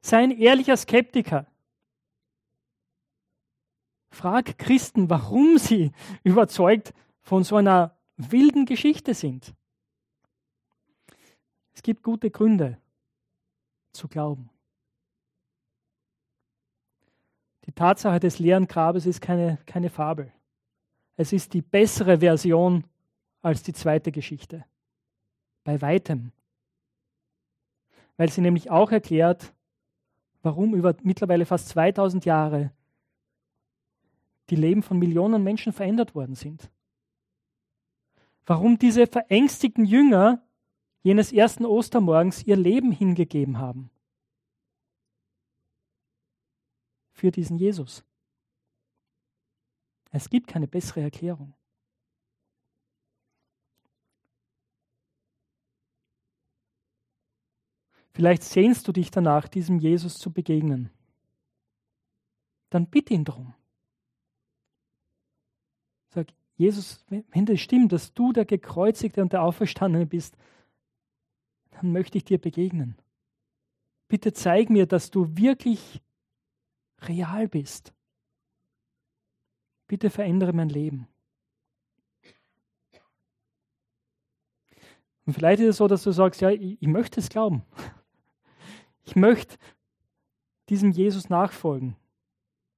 Sei 0.00 0.18
ein 0.18 0.30
ehrlicher 0.32 0.76
Skeptiker. 0.76 1.46
Frag 4.10 4.58
Christen, 4.58 5.08
warum 5.08 5.58
sie 5.58 5.92
überzeugt 6.24 6.92
von 7.22 7.44
so 7.44 7.56
einer 7.56 7.96
wilden 8.16 8.66
Geschichte 8.66 9.14
sind. 9.14 9.54
Es 11.72 11.82
gibt 11.82 12.02
gute 12.02 12.30
Gründe 12.30 12.78
zu 13.92 14.08
glauben. 14.08 14.50
Die 17.66 17.72
Tatsache 17.72 18.20
des 18.20 18.38
leeren 18.38 18.66
Grabes 18.66 19.06
ist 19.06 19.20
keine, 19.20 19.58
keine 19.66 19.90
Fabel. 19.90 20.32
Es 21.16 21.32
ist 21.32 21.54
die 21.54 21.62
bessere 21.62 22.18
Version 22.18 22.84
als 23.40 23.62
die 23.62 23.72
zweite 23.72 24.10
Geschichte. 24.10 24.64
Bei 25.64 25.80
weitem. 25.80 26.32
Weil 28.16 28.30
sie 28.30 28.40
nämlich 28.40 28.70
auch 28.70 28.90
erklärt, 28.90 29.52
warum 30.42 30.74
über 30.74 30.94
mittlerweile 31.02 31.46
fast 31.46 31.68
2000 31.68 32.24
Jahre 32.24 32.72
die 34.50 34.56
Leben 34.56 34.82
von 34.82 34.98
Millionen 34.98 35.44
Menschen 35.44 35.72
verändert 35.72 36.14
worden 36.14 36.34
sind. 36.34 36.70
Warum 38.44 38.78
diese 38.78 39.06
verängstigten 39.06 39.84
Jünger 39.84 40.42
jenes 41.02 41.32
ersten 41.32 41.64
Ostermorgens 41.64 42.42
ihr 42.42 42.56
Leben 42.56 42.92
hingegeben 42.92 43.58
haben. 43.58 43.91
Für 47.12 47.30
diesen 47.30 47.58
Jesus. 47.58 48.04
Es 50.10 50.28
gibt 50.28 50.46
keine 50.46 50.68
bessere 50.68 51.00
Erklärung. 51.00 51.54
Vielleicht 58.12 58.42
sehnst 58.42 58.86
du 58.86 58.92
dich 58.92 59.10
danach, 59.10 59.48
diesem 59.48 59.78
Jesus 59.78 60.18
zu 60.18 60.30
begegnen. 60.30 60.90
Dann 62.68 62.86
bitte 62.86 63.14
ihn 63.14 63.24
darum. 63.24 63.54
Sag, 66.08 66.28
Jesus, 66.56 67.04
wenn 67.08 67.46
das 67.46 67.60
stimmt, 67.60 67.92
dass 67.92 68.12
du 68.12 68.32
der 68.32 68.44
Gekreuzigte 68.44 69.22
und 69.22 69.32
der 69.32 69.42
Auferstandene 69.42 70.06
bist, 70.06 70.36
dann 71.70 71.92
möchte 71.92 72.18
ich 72.18 72.24
dir 72.24 72.38
begegnen. 72.38 72.96
Bitte 74.08 74.34
zeig 74.34 74.68
mir, 74.68 74.86
dass 74.86 75.10
du 75.10 75.36
wirklich 75.36 76.02
real 77.08 77.48
bist. 77.48 77.92
Bitte 79.86 80.10
verändere 80.10 80.52
mein 80.52 80.68
Leben. 80.68 81.08
Und 85.24 85.34
vielleicht 85.34 85.60
ist 85.60 85.68
es 85.68 85.76
so, 85.76 85.86
dass 85.86 86.02
du 86.02 86.10
sagst, 86.12 86.40
ja, 86.40 86.50
ich, 86.50 86.80
ich 86.80 86.88
möchte 86.88 87.20
es 87.20 87.28
glauben. 87.28 87.62
Ich 89.04 89.16
möchte 89.16 89.56
diesem 90.68 90.92
Jesus 90.92 91.28
nachfolgen. 91.28 91.96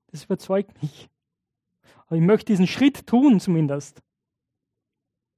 Das 0.06 0.24
überzeugt 0.24 0.80
mich. 0.80 1.10
Aber 2.06 2.16
ich 2.16 2.22
möchte 2.22 2.46
diesen 2.46 2.66
Schritt 2.66 3.06
tun 3.06 3.40
zumindest. 3.40 4.02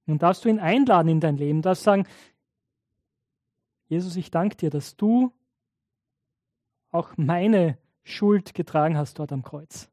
Nun 0.06 0.18
darfst 0.18 0.44
du 0.44 0.48
ihn 0.48 0.60
einladen 0.60 1.08
in 1.08 1.18
dein 1.20 1.36
Leben, 1.36 1.60
darfst 1.60 1.82
sagen, 1.82 2.06
Jesus, 3.88 4.14
ich 4.14 4.30
danke 4.30 4.56
dir, 4.56 4.70
dass 4.70 4.96
du 4.96 5.32
auch 6.90 7.16
meine 7.16 7.78
Schuld 8.06 8.54
getragen 8.54 8.96
hast 8.96 9.18
dort 9.18 9.32
am 9.32 9.42
Kreuz. 9.42 9.90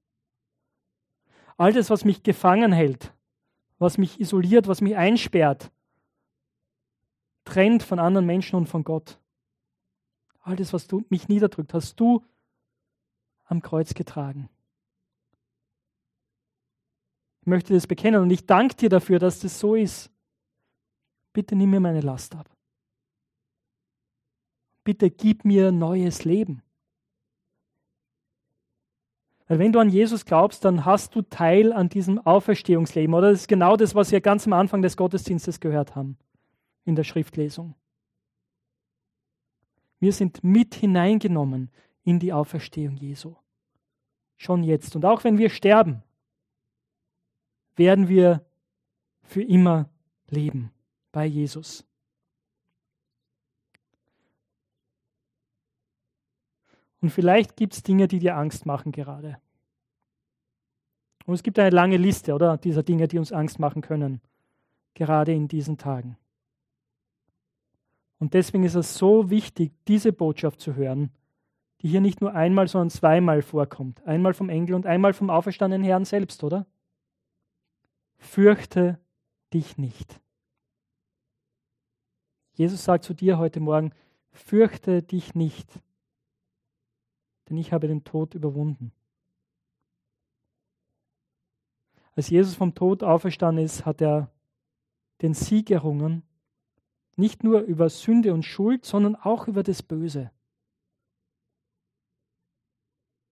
All 1.57 1.73
das, 1.73 1.89
was 1.89 2.05
mich 2.05 2.21
gefangen 2.21 2.71
hält, 2.71 3.11
was 3.79 3.97
mich 3.97 4.19
isoliert, 4.19 4.67
was 4.67 4.81
mich 4.81 4.95
einsperrt, 4.95 5.71
trennt 7.43 7.81
von 7.81 7.97
anderen 7.97 8.27
Menschen 8.27 8.55
und 8.55 8.67
von 8.67 8.83
Gott. 8.83 9.19
All 10.41 10.55
das, 10.55 10.73
was 10.73 10.87
du 10.87 11.03
mich 11.09 11.27
niederdrückt, 11.27 11.73
hast 11.73 11.99
du 11.99 12.23
am 13.45 13.63
Kreuz 13.63 13.95
getragen. 13.95 14.47
Ich 17.41 17.47
möchte 17.47 17.73
das 17.73 17.87
bekennen 17.87 18.21
und 18.21 18.29
ich 18.29 18.45
danke 18.45 18.75
dir 18.75 18.89
dafür, 18.89 19.17
dass 19.17 19.39
das 19.39 19.59
so 19.59 19.73
ist. 19.73 20.11
Bitte 21.33 21.55
nimm 21.55 21.71
mir 21.71 21.79
meine 21.79 22.01
Last 22.01 22.35
ab. 22.35 22.47
Bitte 24.83 25.09
gib 25.09 25.45
mir 25.45 25.71
neues 25.71 26.25
Leben. 26.25 26.61
Weil 29.47 29.59
wenn 29.59 29.73
du 29.73 29.79
an 29.79 29.89
Jesus 29.89 30.25
glaubst, 30.25 30.63
dann 30.63 30.85
hast 30.85 31.15
du 31.15 31.21
Teil 31.21 31.73
an 31.73 31.89
diesem 31.89 32.19
Auferstehungsleben. 32.19 33.13
Oder 33.13 33.31
das 33.31 33.41
ist 33.41 33.47
genau 33.47 33.75
das, 33.75 33.93
was 33.93 34.11
wir 34.11 34.21
ganz 34.21 34.47
am 34.47 34.53
Anfang 34.53 34.81
des 34.81 34.95
Gottesdienstes 34.95 35.59
gehört 35.59 35.95
haben 35.95 36.17
in 36.85 36.95
der 36.95 37.03
Schriftlesung. 37.03 37.75
Wir 39.99 40.13
sind 40.13 40.43
mit 40.43 40.75
hineingenommen 40.75 41.71
in 42.03 42.19
die 42.19 42.33
Auferstehung 42.33 42.97
Jesu. 42.97 43.35
Schon 44.37 44.63
jetzt. 44.63 44.95
Und 44.95 45.05
auch 45.05 45.23
wenn 45.23 45.37
wir 45.37 45.49
sterben, 45.49 46.03
werden 47.75 48.09
wir 48.09 48.45
für 49.23 49.43
immer 49.43 49.89
leben 50.29 50.71
bei 51.11 51.25
Jesus. 51.25 51.85
Und 57.03 57.09
vielleicht 57.09 57.57
gibt 57.57 57.73
es 57.73 57.83
Dinge, 57.83 58.07
die 58.07 58.19
dir 58.19 58.37
Angst 58.37 58.65
machen 58.65 58.93
gerade. 58.93 59.37
Und 61.25 61.33
es 61.33 61.43
gibt 61.43 61.59
eine 61.59 61.69
lange 61.69 61.97
Liste, 61.97 62.33
oder, 62.33 62.55
dieser 62.55 62.81
Dinge, 62.81 63.09
die 63.09 63.19
uns 63.19 63.33
Angst 63.33 63.59
machen 63.59 63.81
können, 63.81 64.21
gerade 64.93 65.33
in 65.33 65.49
diesen 65.49 65.77
Tagen. 65.77 66.17
Und 68.19 68.33
deswegen 68.33 68.63
ist 68.63 68.75
es 68.75 68.95
so 68.95 69.29
wichtig, 69.29 69.73
diese 69.85 70.13
Botschaft 70.13 70.61
zu 70.61 70.75
hören, 70.75 71.11
die 71.81 71.89
hier 71.89 71.99
nicht 71.99 72.21
nur 72.21 72.35
einmal, 72.35 72.69
sondern 72.69 72.89
zweimal 72.89 73.41
vorkommt. 73.41 74.01
Einmal 74.07 74.33
vom 74.33 74.47
Engel 74.47 74.73
und 74.73 74.85
einmal 74.85 75.11
vom 75.11 75.29
auferstandenen 75.29 75.85
Herrn 75.85 76.05
selbst, 76.05 76.41
oder? 76.41 76.65
Fürchte 78.17 78.97
dich 79.53 79.77
nicht. 79.77 80.21
Jesus 82.53 82.85
sagt 82.85 83.03
zu 83.03 83.13
dir 83.13 83.37
heute 83.37 83.59
Morgen, 83.59 83.91
fürchte 84.31 85.03
dich 85.03 85.35
nicht 85.35 85.69
denn 87.53 87.59
ich 87.59 87.71
habe 87.71 87.87
den 87.87 88.03
Tod 88.03 88.33
überwunden. 88.33 88.91
Als 92.15 92.31
Jesus 92.31 92.55
vom 92.55 92.73
Tod 92.73 93.03
auferstanden 93.03 93.63
ist, 93.63 93.85
hat 93.85 94.01
er 94.01 94.31
den 95.21 95.35
Sieg 95.35 95.69
errungen, 95.69 96.23
nicht 97.15 97.43
nur 97.43 97.61
über 97.61 97.89
Sünde 97.89 98.33
und 98.33 98.41
Schuld, 98.41 98.85
sondern 98.85 99.15
auch 99.15 99.47
über 99.47 99.61
das 99.61 99.83
Böse, 99.83 100.31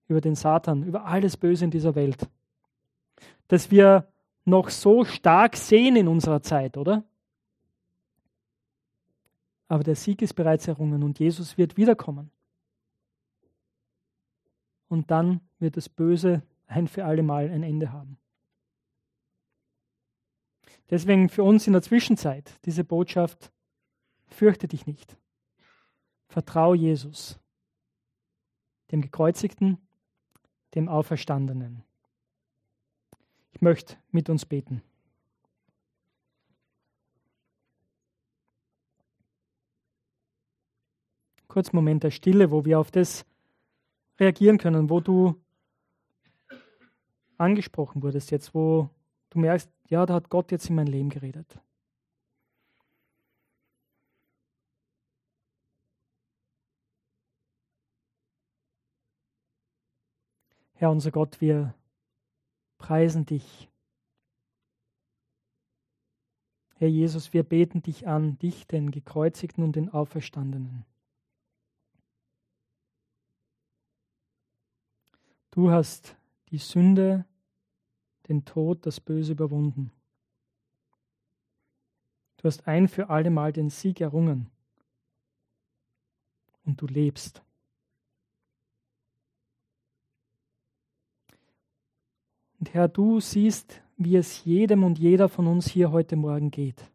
über 0.06 0.20
den 0.20 0.36
Satan, 0.36 0.84
über 0.84 1.04
alles 1.04 1.36
Böse 1.36 1.64
in 1.64 1.72
dieser 1.72 1.96
Welt, 1.96 2.28
das 3.48 3.72
wir 3.72 4.06
noch 4.44 4.68
so 4.70 5.04
stark 5.04 5.56
sehen 5.56 5.96
in 5.96 6.06
unserer 6.06 6.42
Zeit, 6.42 6.76
oder? 6.76 7.02
Aber 9.66 9.82
der 9.82 9.96
Sieg 9.96 10.22
ist 10.22 10.34
bereits 10.34 10.68
errungen 10.68 11.02
und 11.02 11.18
Jesus 11.18 11.58
wird 11.58 11.76
wiederkommen 11.76 12.30
und 14.92 15.10
dann 15.10 15.40
wird 15.58 15.78
das 15.78 15.88
Böse 15.88 16.42
ein 16.66 16.86
für 16.86 17.06
alle 17.06 17.22
Mal 17.22 17.48
ein 17.48 17.62
Ende 17.62 17.92
haben. 17.92 18.18
Deswegen 20.90 21.30
für 21.30 21.42
uns 21.42 21.66
in 21.66 21.72
der 21.72 21.80
Zwischenzeit 21.80 22.52
diese 22.66 22.84
Botschaft, 22.84 23.50
fürchte 24.26 24.68
dich 24.68 24.86
nicht. 24.86 25.16
Vertrau 26.28 26.74
Jesus, 26.74 27.40
dem 28.90 29.00
Gekreuzigten, 29.00 29.78
dem 30.74 30.90
Auferstandenen. 30.90 31.84
Ich 33.52 33.62
möchte 33.62 33.96
mit 34.10 34.28
uns 34.28 34.44
beten. 34.44 34.82
Kurz 41.48 41.72
Moment 41.72 42.02
der 42.02 42.10
Stille, 42.10 42.50
wo 42.50 42.66
wir 42.66 42.78
auf 42.78 42.90
das 42.90 43.24
reagieren 44.22 44.58
können, 44.58 44.88
wo 44.88 45.00
du 45.00 45.34
angesprochen 47.38 48.02
wurdest 48.02 48.30
jetzt, 48.30 48.54
wo 48.54 48.88
du 49.30 49.40
merkst, 49.40 49.68
ja, 49.88 50.06
da 50.06 50.14
hat 50.14 50.30
Gott 50.30 50.52
jetzt 50.52 50.70
in 50.70 50.76
mein 50.76 50.86
Leben 50.86 51.10
geredet. 51.10 51.58
Herr 60.74 60.90
unser 60.90 61.10
Gott, 61.10 61.40
wir 61.40 61.74
preisen 62.78 63.26
dich. 63.26 63.68
Herr 66.76 66.88
Jesus, 66.88 67.32
wir 67.32 67.42
beten 67.44 67.82
dich 67.82 68.06
an, 68.08 68.38
dich, 68.38 68.66
den 68.66 68.90
Gekreuzigten 68.90 69.62
und 69.62 69.76
den 69.76 69.88
Auferstandenen. 69.88 70.84
Du 75.52 75.70
hast 75.70 76.16
die 76.48 76.58
Sünde, 76.58 77.24
den 78.26 78.44
Tod, 78.44 78.84
das 78.84 78.98
Böse 79.00 79.32
überwunden. 79.32 79.92
Du 82.38 82.44
hast 82.44 82.66
ein 82.66 82.88
für 82.88 83.10
alle 83.10 83.30
Mal 83.30 83.52
den 83.52 83.70
Sieg 83.70 84.00
errungen. 84.00 84.50
Und 86.64 86.80
du 86.80 86.86
lebst. 86.86 87.42
Und 92.58 92.72
Herr, 92.72 92.88
du 92.88 93.20
siehst, 93.20 93.82
wie 93.96 94.16
es 94.16 94.44
jedem 94.44 94.84
und 94.84 94.98
jeder 94.98 95.28
von 95.28 95.46
uns 95.46 95.68
hier 95.68 95.92
heute 95.92 96.16
Morgen 96.16 96.50
geht. 96.50 96.90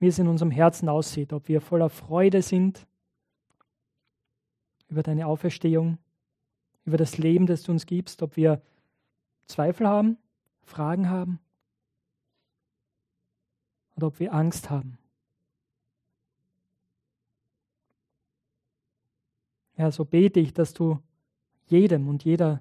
wie 0.00 0.06
es 0.06 0.18
in 0.18 0.26
unserem 0.26 0.50
Herzen 0.50 0.88
aussieht, 0.88 1.32
ob 1.32 1.46
wir 1.48 1.60
voller 1.60 1.90
Freude 1.90 2.42
sind 2.42 2.86
über 4.88 5.02
deine 5.02 5.26
Auferstehung, 5.26 5.98
über 6.90 6.98
das 6.98 7.18
Leben, 7.18 7.46
das 7.46 7.62
du 7.62 7.70
uns 7.70 7.86
gibst, 7.86 8.20
ob 8.20 8.36
wir 8.36 8.60
Zweifel 9.46 9.86
haben, 9.86 10.18
Fragen 10.64 11.08
haben 11.08 11.38
oder 13.94 14.08
ob 14.08 14.18
wir 14.18 14.34
Angst 14.34 14.70
haben. 14.70 14.98
Ja, 19.76 19.92
so 19.92 20.04
bete 20.04 20.40
ich, 20.40 20.52
dass 20.52 20.74
du 20.74 20.98
jedem 21.68 22.08
und 22.08 22.24
jeder 22.24 22.60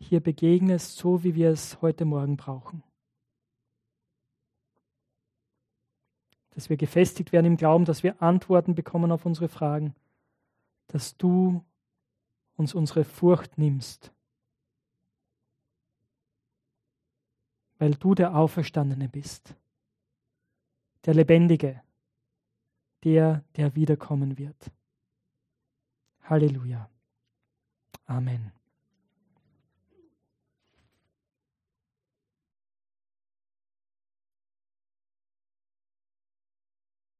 hier 0.00 0.18
begegnest, 0.18 0.96
so 0.96 1.22
wie 1.22 1.36
wir 1.36 1.50
es 1.50 1.80
heute 1.80 2.04
Morgen 2.04 2.36
brauchen. 2.36 2.82
Dass 6.50 6.68
wir 6.68 6.76
gefestigt 6.76 7.30
werden 7.30 7.46
im 7.46 7.56
Glauben, 7.56 7.84
dass 7.84 8.02
wir 8.02 8.20
Antworten 8.20 8.74
bekommen 8.74 9.12
auf 9.12 9.24
unsere 9.26 9.48
Fragen, 9.48 9.94
dass 10.88 11.16
du 11.16 11.64
uns 12.58 12.74
unsere 12.74 13.04
Furcht 13.04 13.56
nimmst, 13.56 14.12
weil 17.78 17.94
du 17.94 18.14
der 18.14 18.34
Auferstandene 18.34 19.08
bist, 19.08 19.54
der 21.04 21.14
Lebendige, 21.14 21.80
der, 23.04 23.44
der 23.56 23.74
wiederkommen 23.76 24.36
wird. 24.38 24.72
Halleluja. 26.24 26.90
Amen. 28.06 28.57